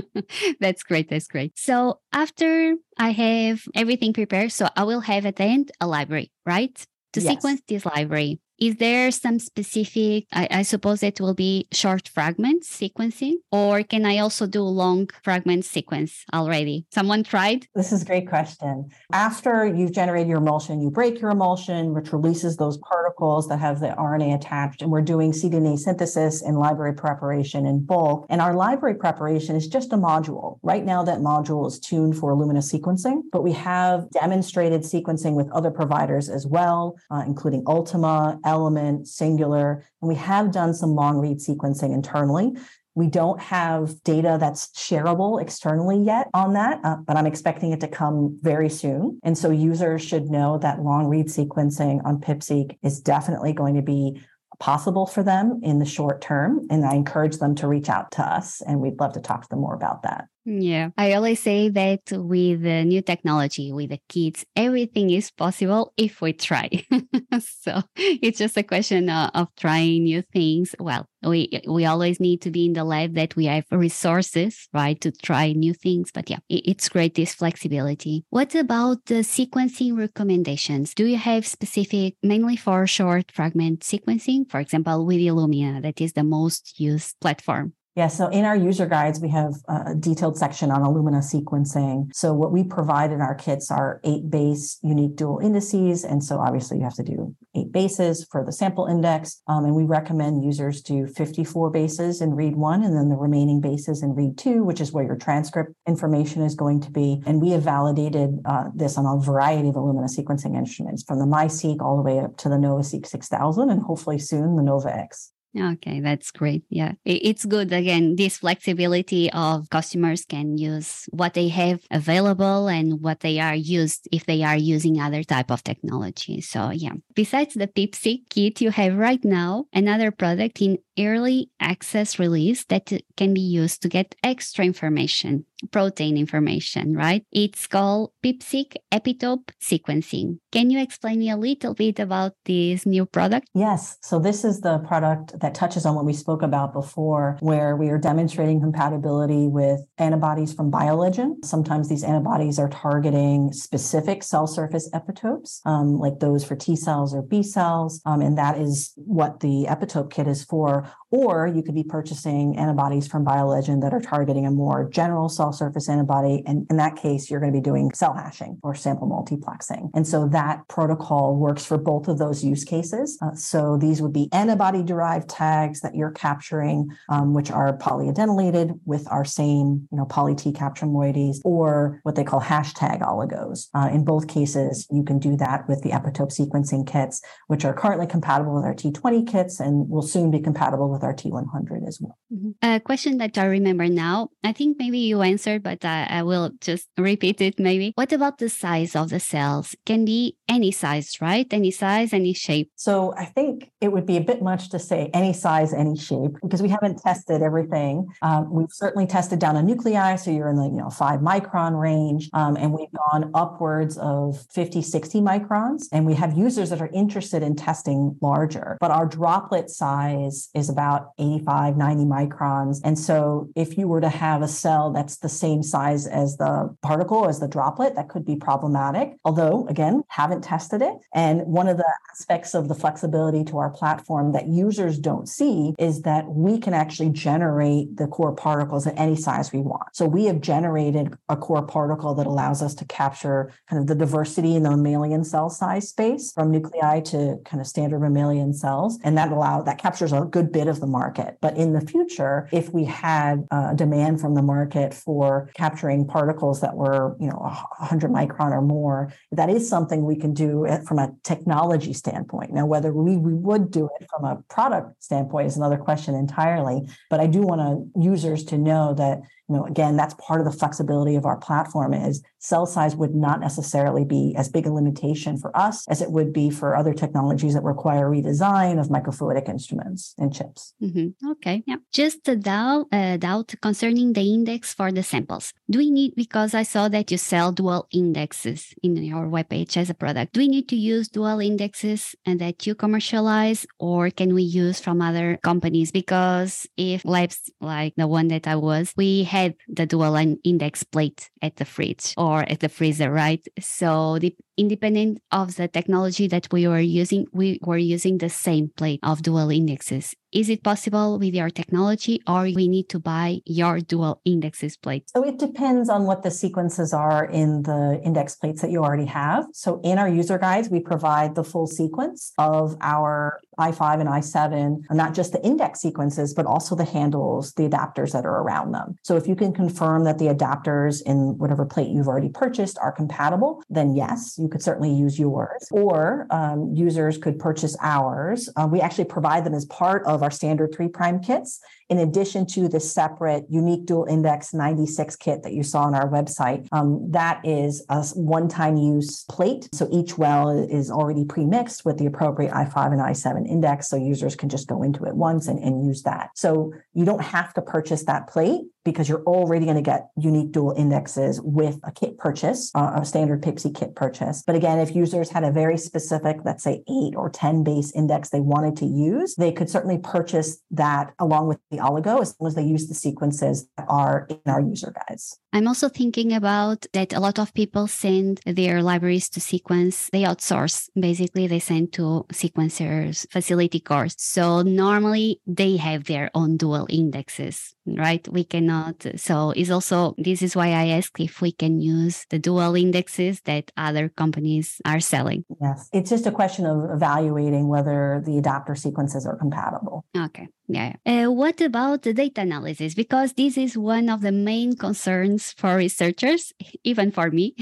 that's 0.60 0.82
great. 0.82 1.08
That's 1.08 1.26
great. 1.26 1.58
So 1.58 2.00
after 2.12 2.74
I 2.98 3.10
have 3.10 3.62
everything 3.74 4.12
prepared. 4.12 4.52
So 4.52 4.68
I 4.76 4.84
will 4.84 5.00
have 5.00 5.26
at 5.26 5.36
the 5.36 5.44
end 5.44 5.72
a 5.80 5.86
library, 5.86 6.30
right? 6.46 6.74
To 7.14 7.20
yes. 7.20 7.34
sequence 7.34 7.62
this 7.68 7.86
library. 7.86 8.40
Is 8.64 8.76
there 8.76 9.10
some 9.10 9.38
specific, 9.38 10.24
I, 10.32 10.48
I, 10.50 10.62
suppose 10.62 11.02
it 11.02 11.20
will 11.20 11.34
be 11.34 11.68
short 11.70 12.08
fragment 12.08 12.62
sequencing, 12.62 13.34
or 13.52 13.82
can 13.82 14.06
I 14.06 14.16
also 14.16 14.46
do 14.46 14.62
long 14.62 15.10
fragment 15.22 15.66
sequence 15.66 16.24
already? 16.32 16.86
Someone 16.90 17.24
tried? 17.24 17.66
This 17.74 17.92
is 17.92 18.00
a 18.00 18.06
great 18.06 18.26
question. 18.26 18.88
After 19.12 19.66
you've 19.66 19.92
generated 19.92 20.28
your 20.28 20.38
emulsion, 20.38 20.80
you 20.80 20.90
break 20.90 21.20
your 21.20 21.30
emulsion, 21.30 21.92
which 21.92 22.10
releases 22.10 22.56
those 22.56 22.78
particles 22.78 23.48
that 23.48 23.58
have 23.58 23.80
the 23.80 23.88
RNA 23.88 24.36
attached. 24.36 24.80
And 24.80 24.90
we're 24.90 25.02
doing 25.02 25.32
cDNA 25.32 25.76
synthesis 25.76 26.40
and 26.40 26.58
library 26.58 26.94
preparation 26.94 27.66
in 27.66 27.84
bulk. 27.84 28.24
And 28.30 28.40
our 28.40 28.54
library 28.54 28.94
preparation 28.94 29.56
is 29.56 29.68
just 29.68 29.92
a 29.92 29.96
module. 29.96 30.58
Right 30.62 30.86
now, 30.86 31.04
that 31.04 31.18
module 31.18 31.66
is 31.66 31.78
tuned 31.78 32.16
for 32.16 32.34
Illumina 32.34 32.64
sequencing, 32.64 33.24
but 33.30 33.42
we 33.42 33.52
have 33.52 34.08
demonstrated 34.12 34.84
sequencing 34.84 35.34
with 35.34 35.50
other 35.52 35.70
providers 35.70 36.30
as 36.30 36.46
well, 36.46 36.96
uh, 37.10 37.24
including 37.26 37.62
Ultima 37.66 38.40
element, 38.54 39.08
singular, 39.08 39.84
and 40.00 40.08
we 40.12 40.14
have 40.14 40.52
done 40.60 40.72
some 40.74 40.94
long 40.94 41.18
read 41.18 41.38
sequencing 41.38 41.92
internally. 41.92 42.46
We 42.94 43.08
don't 43.08 43.40
have 43.40 44.00
data 44.04 44.36
that's 44.38 44.68
shareable 44.88 45.42
externally 45.42 45.98
yet 45.98 46.28
on 46.32 46.52
that, 46.54 46.78
uh, 46.84 46.98
but 47.06 47.16
I'm 47.16 47.26
expecting 47.26 47.72
it 47.72 47.80
to 47.80 47.88
come 47.88 48.38
very 48.40 48.70
soon. 48.70 49.18
And 49.24 49.36
so 49.36 49.50
users 49.50 50.00
should 50.08 50.30
know 50.36 50.58
that 50.58 50.82
long 50.90 51.08
read 51.14 51.26
sequencing 51.26 51.96
on 52.04 52.20
PipSeq 52.20 52.78
is 52.82 53.00
definitely 53.00 53.52
going 53.52 53.74
to 53.74 53.82
be 53.82 54.22
possible 54.60 55.06
for 55.06 55.24
them 55.24 55.60
in 55.64 55.80
the 55.80 55.84
short 55.96 56.20
term. 56.20 56.50
And 56.70 56.86
I 56.86 56.94
encourage 56.94 57.38
them 57.38 57.54
to 57.56 57.66
reach 57.66 57.88
out 57.88 58.12
to 58.12 58.22
us, 58.22 58.60
and 58.60 58.80
we'd 58.80 59.00
love 59.00 59.14
to 59.14 59.20
talk 59.20 59.42
to 59.42 59.48
them 59.48 59.60
more 59.60 59.74
about 59.74 60.04
that. 60.04 60.28
Yeah. 60.46 60.90
I 60.98 61.14
always 61.14 61.40
say 61.40 61.70
that 61.70 62.02
with 62.10 62.62
the 62.62 62.84
new 62.84 63.00
technology, 63.00 63.72
with 63.72 63.88
the 63.90 64.00
kids, 64.10 64.44
everything 64.54 65.08
is 65.08 65.30
possible 65.30 65.94
if 65.96 66.20
we 66.20 66.34
try. 66.34 66.68
so 67.40 67.80
it's 67.96 68.38
just 68.38 68.58
a 68.58 68.62
question 68.62 69.08
of, 69.08 69.30
of 69.32 69.48
trying 69.56 70.04
new 70.04 70.20
things. 70.20 70.74
Well, 70.78 71.06
we 71.22 71.48
we 71.66 71.86
always 71.86 72.20
need 72.20 72.42
to 72.42 72.50
be 72.50 72.66
in 72.66 72.74
the 72.74 72.84
lab 72.84 73.14
that 73.14 73.36
we 73.36 73.46
have 73.46 73.64
resources, 73.70 74.68
right, 74.74 75.00
to 75.00 75.12
try 75.12 75.52
new 75.52 75.72
things. 75.72 76.10
But 76.12 76.28
yeah, 76.28 76.40
it, 76.50 76.68
it's 76.68 76.90
great 76.90 77.14
this 77.14 77.34
flexibility. 77.34 78.26
What 78.28 78.54
about 78.54 79.06
the 79.06 79.24
sequencing 79.24 79.96
recommendations? 79.96 80.92
Do 80.92 81.06
you 81.06 81.16
have 81.16 81.46
specific, 81.46 82.16
mainly 82.22 82.56
for 82.56 82.86
short 82.86 83.32
fragment 83.32 83.80
sequencing, 83.80 84.50
for 84.50 84.60
example, 84.60 85.06
with 85.06 85.20
Illumina, 85.20 85.80
that 85.80 86.02
is 86.02 86.12
the 86.12 86.24
most 86.24 86.78
used 86.78 87.18
platform? 87.20 87.72
Yeah, 87.96 88.08
so 88.08 88.26
in 88.26 88.44
our 88.44 88.56
user 88.56 88.86
guides, 88.86 89.20
we 89.20 89.28
have 89.28 89.54
a 89.68 89.94
detailed 89.94 90.36
section 90.36 90.72
on 90.72 90.82
Illumina 90.82 91.22
sequencing. 91.22 92.12
So 92.12 92.34
what 92.34 92.50
we 92.50 92.64
provide 92.64 93.12
in 93.12 93.20
our 93.20 93.36
kits 93.36 93.70
are 93.70 94.00
eight 94.02 94.28
base 94.28 94.80
unique 94.82 95.14
dual 95.14 95.38
indices. 95.38 96.02
And 96.02 96.22
so 96.22 96.40
obviously 96.40 96.78
you 96.78 96.82
have 96.82 96.96
to 96.96 97.04
do 97.04 97.36
eight 97.54 97.70
bases 97.70 98.26
for 98.32 98.44
the 98.44 98.50
sample 98.50 98.86
index. 98.86 99.40
Um, 99.46 99.64
and 99.64 99.76
we 99.76 99.84
recommend 99.84 100.42
users 100.42 100.82
do 100.82 101.06
54 101.06 101.70
bases 101.70 102.20
in 102.20 102.34
read 102.34 102.56
one 102.56 102.82
and 102.82 102.96
then 102.96 103.10
the 103.10 103.16
remaining 103.16 103.60
bases 103.60 104.02
in 104.02 104.12
read 104.16 104.36
two, 104.36 104.64
which 104.64 104.80
is 104.80 104.90
where 104.90 105.04
your 105.04 105.16
transcript 105.16 105.72
information 105.86 106.42
is 106.42 106.56
going 106.56 106.80
to 106.80 106.90
be. 106.90 107.22
And 107.26 107.40
we 107.40 107.50
have 107.50 107.62
validated 107.62 108.40
uh, 108.44 108.70
this 108.74 108.98
on 108.98 109.06
a 109.06 109.22
variety 109.22 109.68
of 109.68 109.76
Illumina 109.76 110.10
sequencing 110.10 110.56
instruments 110.56 111.04
from 111.04 111.20
the 111.20 111.26
MiSeq 111.26 111.80
all 111.80 111.96
the 111.96 112.02
way 112.02 112.18
up 112.18 112.36
to 112.38 112.48
the 112.48 112.56
NovaSeq 112.56 113.06
6000 113.06 113.70
and 113.70 113.82
hopefully 113.82 114.18
soon 114.18 114.56
the 114.56 114.62
Nova 114.64 114.92
X. 114.92 115.30
Okay, 115.56 116.00
that's 116.00 116.32
great. 116.32 116.64
Yeah, 116.68 116.92
it's 117.04 117.44
good. 117.44 117.72
Again, 117.72 118.16
this 118.16 118.38
flexibility 118.38 119.30
of 119.32 119.70
customers 119.70 120.24
can 120.24 120.58
use 120.58 121.06
what 121.10 121.34
they 121.34 121.48
have 121.48 121.80
available 121.92 122.66
and 122.66 123.00
what 123.00 123.20
they 123.20 123.38
are 123.38 123.54
used 123.54 124.08
if 124.10 124.26
they 124.26 124.42
are 124.42 124.56
using 124.56 125.00
other 125.00 125.22
type 125.22 125.52
of 125.52 125.62
technology. 125.62 126.40
So 126.40 126.70
yeah, 126.70 126.94
besides 127.14 127.54
the 127.54 127.68
PipSeq 127.68 128.28
kit 128.30 128.60
you 128.60 128.70
have 128.70 128.96
right 128.96 129.24
now, 129.24 129.66
another 129.72 130.10
product 130.10 130.60
in 130.60 130.78
early 130.98 131.50
access 131.60 132.18
release 132.18 132.64
that 132.66 132.92
can 133.16 133.34
be 133.34 133.40
used 133.40 133.82
to 133.82 133.88
get 133.88 134.14
extra 134.22 134.64
information, 134.64 135.44
protein 135.70 136.16
information, 136.16 136.96
right? 136.96 137.24
It's 137.32 137.66
called 137.66 138.12
PipSeq 138.22 138.76
Epitope 138.92 139.50
Sequencing. 139.60 140.38
Can 140.52 140.70
you 140.70 140.80
explain 140.80 141.18
me 141.18 141.30
a 141.30 141.36
little 141.36 141.74
bit 141.74 141.98
about 141.98 142.34
this 142.44 142.86
new 142.86 143.06
product? 143.06 143.48
Yes. 143.54 143.96
So 144.02 144.18
this 144.18 144.44
is 144.44 144.60
the 144.60 144.78
product 144.78 145.38
that 145.40 145.54
touches 145.54 145.86
on 145.86 145.94
what 145.94 146.04
we 146.04 146.12
spoke 146.12 146.42
about 146.42 146.72
before, 146.72 147.38
where 147.40 147.76
we 147.76 147.88
are 147.88 147.98
demonstrating 147.98 148.60
compatibility 148.60 149.48
with 149.48 149.80
antibodies 149.98 150.52
from 150.52 150.70
BioLegend. 150.70 151.44
Sometimes 151.44 151.88
these 151.88 152.04
antibodies 152.04 152.58
are 152.58 152.68
targeting 152.68 153.52
specific 153.52 154.22
cell 154.22 154.46
surface 154.46 154.88
epitopes, 154.94 155.60
um, 155.64 155.98
like 155.98 156.20
those 156.20 156.44
for 156.44 156.56
T 156.56 156.76
cells 156.76 157.14
or 157.14 157.22
B 157.22 157.42
cells. 157.42 158.00
Um, 158.06 158.20
and 158.20 158.38
that 158.38 158.58
is 158.58 158.92
what 158.96 159.40
the 159.40 159.66
epitope 159.68 160.10
kit 160.10 160.28
is 160.28 160.44
for 160.44 160.83
or 160.84 160.90
you 161.14 161.62
could 161.62 161.74
be 161.74 161.84
purchasing 161.84 162.58
antibodies 162.58 163.06
from 163.06 163.24
BioLegend 163.24 163.82
that 163.82 163.94
are 163.94 164.00
targeting 164.00 164.46
a 164.46 164.50
more 164.50 164.88
general 164.90 165.28
cell 165.28 165.52
surface 165.52 165.88
antibody. 165.88 166.42
And 166.44 166.66
in 166.70 166.76
that 166.78 166.96
case, 166.96 167.30
you're 167.30 167.38
going 167.38 167.52
to 167.52 167.56
be 167.56 167.62
doing 167.62 167.92
cell 167.94 168.14
hashing 168.14 168.58
or 168.62 168.74
sample 168.74 169.08
multiplexing. 169.08 169.90
And 169.94 170.06
so 170.06 170.26
that 170.28 170.66
protocol 170.68 171.36
works 171.36 171.64
for 171.64 171.78
both 171.78 172.08
of 172.08 172.18
those 172.18 172.42
use 172.42 172.64
cases. 172.64 173.16
Uh, 173.22 173.32
so 173.34 173.76
these 173.76 174.02
would 174.02 174.12
be 174.12 174.28
antibody 174.32 174.82
derived 174.82 175.28
tags 175.28 175.80
that 175.82 175.94
you're 175.94 176.10
capturing, 176.10 176.88
um, 177.08 177.32
which 177.32 177.50
are 177.50 177.76
polyadenylated 177.78 178.78
with 178.84 179.06
our 179.10 179.24
same, 179.24 179.86
you 179.92 179.98
know, 179.98 180.06
poly 180.06 180.34
T 180.34 180.52
capture 180.52 180.86
moieties, 180.86 181.36
or 181.44 182.00
what 182.02 182.16
they 182.16 182.24
call 182.24 182.40
hashtag 182.40 183.02
oligos. 183.02 183.68
Uh, 183.74 183.88
in 183.92 184.04
both 184.04 184.26
cases, 184.26 184.86
you 184.90 185.04
can 185.04 185.20
do 185.20 185.36
that 185.36 185.68
with 185.68 185.82
the 185.82 185.90
epitope 185.90 186.32
sequencing 186.32 186.84
kits, 186.86 187.22
which 187.46 187.64
are 187.64 187.72
currently 187.72 188.06
compatible 188.06 188.54
with 188.54 188.64
our 188.64 188.74
T20 188.74 189.30
kits 189.30 189.60
and 189.60 189.88
will 189.88 190.02
soon 190.02 190.32
be 190.32 190.40
compatible 190.40 190.90
with 190.90 191.03
our 191.04 191.14
T100 191.14 191.86
as 191.86 192.00
well. 192.00 192.18
Mm-hmm. 192.32 192.50
A 192.62 192.80
question 192.80 193.18
that 193.18 193.36
I 193.38 193.46
remember 193.46 193.88
now, 193.88 194.30
I 194.42 194.52
think 194.52 194.76
maybe 194.78 194.98
you 194.98 195.22
answered, 195.22 195.62
but 195.62 195.84
I, 195.84 196.06
I 196.10 196.22
will 196.22 196.50
just 196.60 196.88
repeat 196.98 197.40
it 197.40 197.58
maybe. 197.58 197.92
What 197.94 198.12
about 198.12 198.38
the 198.38 198.48
size 198.48 198.96
of 198.96 199.10
the 199.10 199.20
cells? 199.20 199.74
Can 199.86 200.04
be 200.04 200.36
any 200.48 200.70
size, 200.70 201.20
right? 201.20 201.46
Any 201.50 201.70
size, 201.70 202.12
any 202.12 202.32
shape. 202.32 202.70
So 202.76 203.14
I 203.16 203.26
think 203.26 203.70
it 203.80 203.92
would 203.92 204.06
be 204.06 204.16
a 204.16 204.20
bit 204.20 204.42
much 204.42 204.70
to 204.70 204.78
say 204.78 205.10
any 205.12 205.32
size, 205.32 205.72
any 205.72 205.96
shape, 205.96 206.36
because 206.42 206.62
we 206.62 206.68
haven't 206.68 207.00
tested 207.02 207.42
everything. 207.42 208.06
Um, 208.22 208.52
we've 208.52 208.72
certainly 208.72 209.06
tested 209.06 209.38
down 209.38 209.56
a 209.56 209.62
nuclei, 209.62 210.16
so 210.16 210.30
you're 210.30 210.48
in 210.48 210.56
the 210.56 210.66
you 210.66 210.78
know 210.82 210.90
five 210.90 211.20
micron 211.20 211.78
range, 211.78 212.30
um, 212.32 212.56
and 212.56 212.72
we've 212.72 212.92
gone 212.92 213.30
upwards 213.34 213.98
of 213.98 214.44
50, 214.52 214.82
60 214.82 215.20
microns. 215.20 215.84
And 215.92 216.06
we 216.06 216.14
have 216.14 216.36
users 216.36 216.70
that 216.70 216.80
are 216.80 216.90
interested 216.92 217.42
in 217.42 217.56
testing 217.56 218.16
larger, 218.20 218.78
but 218.80 218.90
our 218.90 219.06
droplet 219.06 219.70
size 219.70 220.48
is 220.54 220.68
about 220.68 220.93
85, 221.18 221.76
90 221.76 222.04
microns. 222.04 222.80
And 222.84 222.98
so 222.98 223.48
if 223.56 223.78
you 223.78 223.88
were 223.88 224.00
to 224.00 224.08
have 224.08 224.42
a 224.42 224.48
cell 224.48 224.92
that's 224.92 225.18
the 225.18 225.28
same 225.28 225.62
size 225.62 226.06
as 226.06 226.36
the 226.36 226.74
particle, 226.82 227.28
as 227.28 227.40
the 227.40 227.48
droplet, 227.48 227.94
that 227.94 228.08
could 228.08 228.24
be 228.24 228.36
problematic. 228.36 229.16
Although, 229.24 229.66
again, 229.68 230.02
haven't 230.08 230.42
tested 230.42 230.82
it. 230.82 230.94
And 231.14 231.42
one 231.42 231.68
of 231.68 231.76
the 231.76 231.92
aspects 232.12 232.54
of 232.54 232.68
the 232.68 232.74
flexibility 232.74 233.44
to 233.44 233.58
our 233.58 233.70
platform 233.70 234.32
that 234.32 234.48
users 234.48 234.98
don't 234.98 235.28
see 235.28 235.74
is 235.78 236.02
that 236.02 236.28
we 236.28 236.58
can 236.58 236.74
actually 236.74 237.10
generate 237.10 237.96
the 237.96 238.06
core 238.06 238.34
particles 238.34 238.86
at 238.86 238.98
any 238.98 239.16
size 239.16 239.52
we 239.52 239.60
want. 239.60 239.94
So 239.94 240.06
we 240.06 240.24
have 240.26 240.40
generated 240.40 241.14
a 241.28 241.36
core 241.36 241.66
particle 241.66 242.14
that 242.14 242.26
allows 242.26 242.62
us 242.62 242.74
to 242.76 242.84
capture 242.84 243.52
kind 243.68 243.80
of 243.80 243.86
the 243.86 243.94
diversity 243.94 244.54
in 244.56 244.62
the 244.62 244.70
mammalian 244.70 245.24
cell 245.24 245.50
size 245.50 245.88
space 245.88 246.32
from 246.32 246.50
nuclei 246.50 247.00
to 247.00 247.38
kind 247.44 247.60
of 247.60 247.66
standard 247.66 248.00
mammalian 248.00 248.52
cells. 248.52 248.98
And 249.02 249.16
that 249.18 249.32
allow 249.32 249.62
that 249.62 249.78
captures 249.78 250.12
a 250.12 250.22
good 250.22 250.52
bit 250.52 250.68
of 250.68 250.73
the 250.80 250.86
market. 250.86 251.38
But 251.40 251.56
in 251.56 251.72
the 251.72 251.80
future, 251.80 252.48
if 252.52 252.72
we 252.72 252.84
had 252.84 253.46
a 253.50 253.74
demand 253.74 254.20
from 254.20 254.34
the 254.34 254.42
market 254.42 254.94
for 254.94 255.50
capturing 255.54 256.06
particles 256.06 256.60
that 256.60 256.74
were, 256.74 257.16
you 257.20 257.28
know, 257.28 257.36
100 257.36 258.10
micron 258.10 258.52
or 258.52 258.62
more, 258.62 259.12
that 259.32 259.50
is 259.50 259.68
something 259.68 260.04
we 260.04 260.16
can 260.16 260.34
do 260.34 260.66
eh, 260.66 260.80
from 260.86 260.98
a 260.98 261.12
technology 261.22 261.92
standpoint. 261.92 262.52
Now, 262.52 262.66
whether 262.66 262.92
we, 262.92 263.16
we 263.16 263.34
would 263.34 263.70
do 263.70 263.88
it 264.00 264.08
from 264.10 264.24
a 264.24 264.42
product 264.48 265.02
standpoint 265.02 265.46
is 265.46 265.56
another 265.56 265.76
question 265.76 266.14
entirely. 266.14 266.88
But 267.10 267.20
I 267.20 267.26
do 267.26 267.42
want 267.42 267.60
to 267.60 268.00
users 268.00 268.44
to 268.44 268.58
know 268.58 268.94
that 268.94 269.20
know, 269.54 269.64
again, 269.64 269.96
that's 269.96 270.14
part 270.14 270.40
of 270.40 270.44
the 270.44 270.52
flexibility 270.52 271.16
of 271.16 271.24
our 271.24 271.36
platform 271.36 271.94
is 271.94 272.22
cell 272.38 272.66
size 272.66 272.94
would 272.94 273.14
not 273.14 273.40
necessarily 273.40 274.04
be 274.04 274.34
as 274.36 274.48
big 274.48 274.66
a 274.66 274.72
limitation 274.72 275.38
for 275.38 275.56
us 275.56 275.86
as 275.88 276.02
it 276.02 276.10
would 276.10 276.32
be 276.32 276.50
for 276.50 276.76
other 276.76 276.92
technologies 276.92 277.54
that 277.54 277.62
require 277.62 278.10
redesign 278.10 278.78
of 278.78 278.88
microfluidic 278.88 279.48
instruments 279.48 280.14
and 280.18 280.34
chips. 280.34 280.74
Mm-hmm. 280.82 281.30
Okay. 281.32 281.62
Yeah. 281.66 281.76
Just 281.92 282.28
a 282.28 282.36
doubt, 282.36 282.90
doubt 282.90 283.54
concerning 283.62 284.12
the 284.12 284.20
index 284.20 284.74
for 284.74 284.92
the 284.92 285.02
samples. 285.02 285.52
Do 285.70 285.78
we 285.78 285.90
need, 285.90 286.14
because 286.16 286.54
I 286.54 286.64
saw 286.64 286.88
that 286.88 287.10
you 287.10 287.18
sell 287.18 287.52
dual 287.52 287.86
indexes 287.92 288.74
in 288.82 288.96
your 288.96 289.26
webpage 289.26 289.76
as 289.76 289.88
a 289.88 289.94
product, 289.94 290.32
do 290.32 290.40
we 290.40 290.48
need 290.48 290.68
to 290.68 290.76
use 290.76 291.08
dual 291.08 291.40
indexes 291.40 292.14
and 292.26 292.40
that 292.40 292.66
you 292.66 292.74
commercialize 292.74 293.66
or 293.78 294.10
can 294.10 294.34
we 294.34 294.42
use 294.42 294.80
from 294.80 295.00
other 295.00 295.38
companies? 295.42 295.92
Because 295.92 296.66
if 296.76 297.04
labs 297.04 297.50
like 297.60 297.94
the 297.96 298.06
one 298.06 298.28
that 298.28 298.46
I 298.46 298.56
was, 298.56 298.92
we 298.96 299.24
had 299.24 299.43
the 299.68 299.86
dual 299.86 300.16
index 300.44 300.82
plate 300.82 301.30
at 301.42 301.56
the 301.56 301.64
fridge 301.64 302.14
or 302.16 302.42
at 302.42 302.60
the 302.60 302.68
freezer, 302.68 303.10
right? 303.10 303.44
So 303.60 304.18
the 304.18 304.34
independent 304.56 305.20
of 305.32 305.56
the 305.56 305.68
technology 305.68 306.26
that 306.28 306.48
we 306.52 306.66
were 306.68 306.80
using, 306.80 307.26
we 307.32 307.58
were 307.62 307.78
using 307.78 308.18
the 308.18 308.30
same 308.30 308.70
plate 308.76 309.00
of 309.02 309.22
dual 309.22 309.50
indexes. 309.50 310.14
Is 310.34 310.48
it 310.48 310.64
possible 310.64 311.16
with 311.20 311.32
your 311.32 311.48
technology 311.48 312.20
or 312.26 312.42
we 312.42 312.66
need 312.66 312.88
to 312.88 312.98
buy 312.98 313.38
your 313.46 313.78
dual 313.78 314.20
indexes 314.24 314.76
plate? 314.76 315.08
So 315.10 315.22
it 315.22 315.38
depends 315.38 315.88
on 315.88 316.06
what 316.06 316.24
the 316.24 316.30
sequences 316.32 316.92
are 316.92 317.24
in 317.24 317.62
the 317.62 318.00
index 318.02 318.34
plates 318.34 318.60
that 318.62 318.72
you 318.72 318.82
already 318.82 319.04
have. 319.04 319.46
So 319.52 319.80
in 319.84 319.96
our 319.96 320.08
user 320.08 320.36
guides, 320.36 320.68
we 320.70 320.80
provide 320.80 321.36
the 321.36 321.44
full 321.44 321.68
sequence 321.68 322.32
of 322.36 322.76
our 322.80 323.40
i5 323.60 324.00
and 324.00 324.08
i7, 324.08 324.82
not 324.90 325.14
just 325.14 325.30
the 325.30 325.44
index 325.44 325.80
sequences, 325.80 326.34
but 326.34 326.46
also 326.46 326.74
the 326.74 326.84
handles, 326.84 327.52
the 327.52 327.68
adapters 327.68 328.10
that 328.10 328.26
are 328.26 328.42
around 328.42 328.72
them. 328.72 328.96
So 329.04 329.16
if 329.16 329.28
you 329.28 329.36
can 329.36 329.52
confirm 329.52 330.02
that 330.02 330.18
the 330.18 330.26
adapters 330.26 331.00
in 331.06 331.38
whatever 331.38 331.64
plate 331.64 331.90
you've 331.90 332.08
already 332.08 332.30
purchased 332.30 332.76
are 332.78 332.90
compatible, 332.90 333.62
then 333.70 333.94
yes, 333.94 334.36
you 334.44 334.50
could 334.50 334.62
certainly 334.62 334.92
use 334.92 335.18
yours. 335.18 335.66
Or 335.70 336.26
um, 336.30 336.70
users 336.74 337.16
could 337.16 337.38
purchase 337.38 337.74
ours. 337.80 338.50
Uh, 338.56 338.68
we 338.70 338.78
actually 338.82 339.06
provide 339.06 339.42
them 339.44 339.54
as 339.54 339.64
part 339.64 340.04
of 340.04 340.22
our 340.22 340.30
standard 340.30 340.74
three 340.74 340.88
prime 340.88 341.20
kits 341.20 341.60
in 341.88 341.98
addition 341.98 342.46
to 342.46 342.68
the 342.68 342.80
separate 342.80 343.44
unique 343.48 343.86
dual 343.86 344.06
index 344.08 344.54
96 344.54 345.16
kit 345.16 345.42
that 345.42 345.52
you 345.52 345.62
saw 345.62 345.82
on 345.82 345.94
our 345.94 346.08
website. 346.08 346.66
Um, 346.72 347.10
that 347.10 347.40
is 347.44 347.84
a 347.88 348.04
one 348.14 348.48
time 348.48 348.76
use 348.76 349.24
plate. 349.24 349.68
So 349.72 349.88
each 349.92 350.16
well 350.18 350.50
is 350.50 350.90
already 350.90 351.24
pre 351.24 351.44
mixed 351.44 351.84
with 351.84 351.98
the 351.98 352.06
appropriate 352.06 352.52
i5 352.52 352.92
and 352.92 353.00
i7 353.00 353.48
index. 353.48 353.88
So 353.88 353.96
users 353.96 354.36
can 354.36 354.48
just 354.48 354.68
go 354.68 354.82
into 354.82 355.04
it 355.04 355.14
once 355.14 355.48
and, 355.48 355.58
and 355.58 355.84
use 355.84 356.02
that. 356.02 356.30
So 356.34 356.72
you 356.92 357.04
don't 357.04 357.22
have 357.22 357.54
to 357.54 357.62
purchase 357.62 358.04
that 358.04 358.28
plate 358.28 358.62
because 358.84 359.08
you're 359.08 359.22
already 359.22 359.64
going 359.64 359.76
to 359.76 359.82
get 359.82 360.08
unique 360.16 360.52
dual 360.52 360.74
indexes 360.76 361.40
with 361.42 361.78
a 361.84 361.92
kit 361.92 362.18
purchase, 362.18 362.70
uh, 362.74 362.92
a 362.96 363.04
standard 363.04 363.42
PIPseq 363.42 363.74
kit 363.74 363.94
purchase. 363.96 364.42
But 364.46 364.56
again, 364.56 364.78
if 364.78 364.94
users 364.94 365.30
had 365.30 365.42
a 365.42 365.50
very 365.50 365.78
specific, 365.78 366.38
let's 366.44 366.62
say 366.62 366.82
eight 366.88 367.14
or 367.16 367.30
10 367.30 367.64
base 367.64 367.92
index 367.94 368.28
they 368.28 368.40
wanted 368.40 368.76
to 368.78 368.86
use, 368.86 369.34
they 369.36 369.52
could 369.52 369.70
certainly 369.70 369.98
purchase 369.98 370.58
that 370.70 371.14
along 371.18 371.48
with 371.48 371.58
the 371.74 371.82
oligo 371.82 372.20
as 372.20 372.34
long 372.38 372.48
as 372.48 372.54
they 372.54 372.62
use 372.62 372.88
the 372.88 372.94
sequences 372.94 373.66
that 373.76 373.86
are 373.88 374.26
in 374.28 374.40
our 374.46 374.60
user 374.60 374.92
guides. 374.92 375.38
I'm 375.52 375.68
also 375.68 375.88
thinking 375.88 376.32
about 376.32 376.86
that 376.92 377.12
a 377.12 377.20
lot 377.20 377.38
of 377.38 377.54
people 377.54 377.86
send 377.86 378.40
their 378.44 378.82
libraries 378.82 379.28
to 379.30 379.40
sequence. 379.40 380.10
They 380.10 380.22
outsource. 380.22 380.88
Basically, 380.98 381.46
they 381.46 381.60
send 381.60 381.92
to 381.94 382.26
sequencers, 382.32 383.26
facility 383.30 383.80
cores. 383.80 384.14
So 384.18 384.62
normally 384.62 385.40
they 385.46 385.76
have 385.76 386.04
their 386.04 386.30
own 386.34 386.56
dual 386.56 386.86
indexes, 386.88 387.74
right? 387.86 388.26
We 388.28 388.44
cannot. 388.44 389.06
So 389.16 389.50
it's 389.50 389.70
also, 389.70 390.14
this 390.18 390.42
is 390.42 390.56
why 390.56 390.68
I 390.68 390.88
asked 390.88 391.20
if 391.20 391.40
we 391.40 391.52
can 391.52 391.80
use 391.80 392.26
the 392.30 392.38
dual 392.38 392.74
indexes 392.74 393.40
that 393.42 393.70
other 393.76 394.08
companies 394.08 394.80
are 394.84 395.00
selling. 395.00 395.44
Yes. 395.60 395.88
It's 395.92 396.10
just 396.10 396.26
a 396.26 396.32
question 396.32 396.66
of 396.66 396.90
evaluating 396.90 397.68
whether 397.68 398.22
the 398.24 398.38
adapter 398.38 398.74
sequences 398.74 399.26
are 399.26 399.36
compatible. 399.36 400.04
Okay. 400.16 400.48
Yeah. 400.66 400.94
Uh, 401.04 401.30
what 401.30 401.60
about 401.60 402.02
the 402.02 402.14
data 402.14 402.40
analysis? 402.40 402.94
Because 402.94 403.34
this 403.34 403.58
is 403.58 403.76
one 403.76 404.08
of 404.08 404.22
the 404.22 404.32
main 404.32 404.76
concerns 404.76 405.52
for 405.58 405.76
researchers, 405.76 406.52
even 406.84 407.10
for 407.10 407.30
me, 407.30 407.54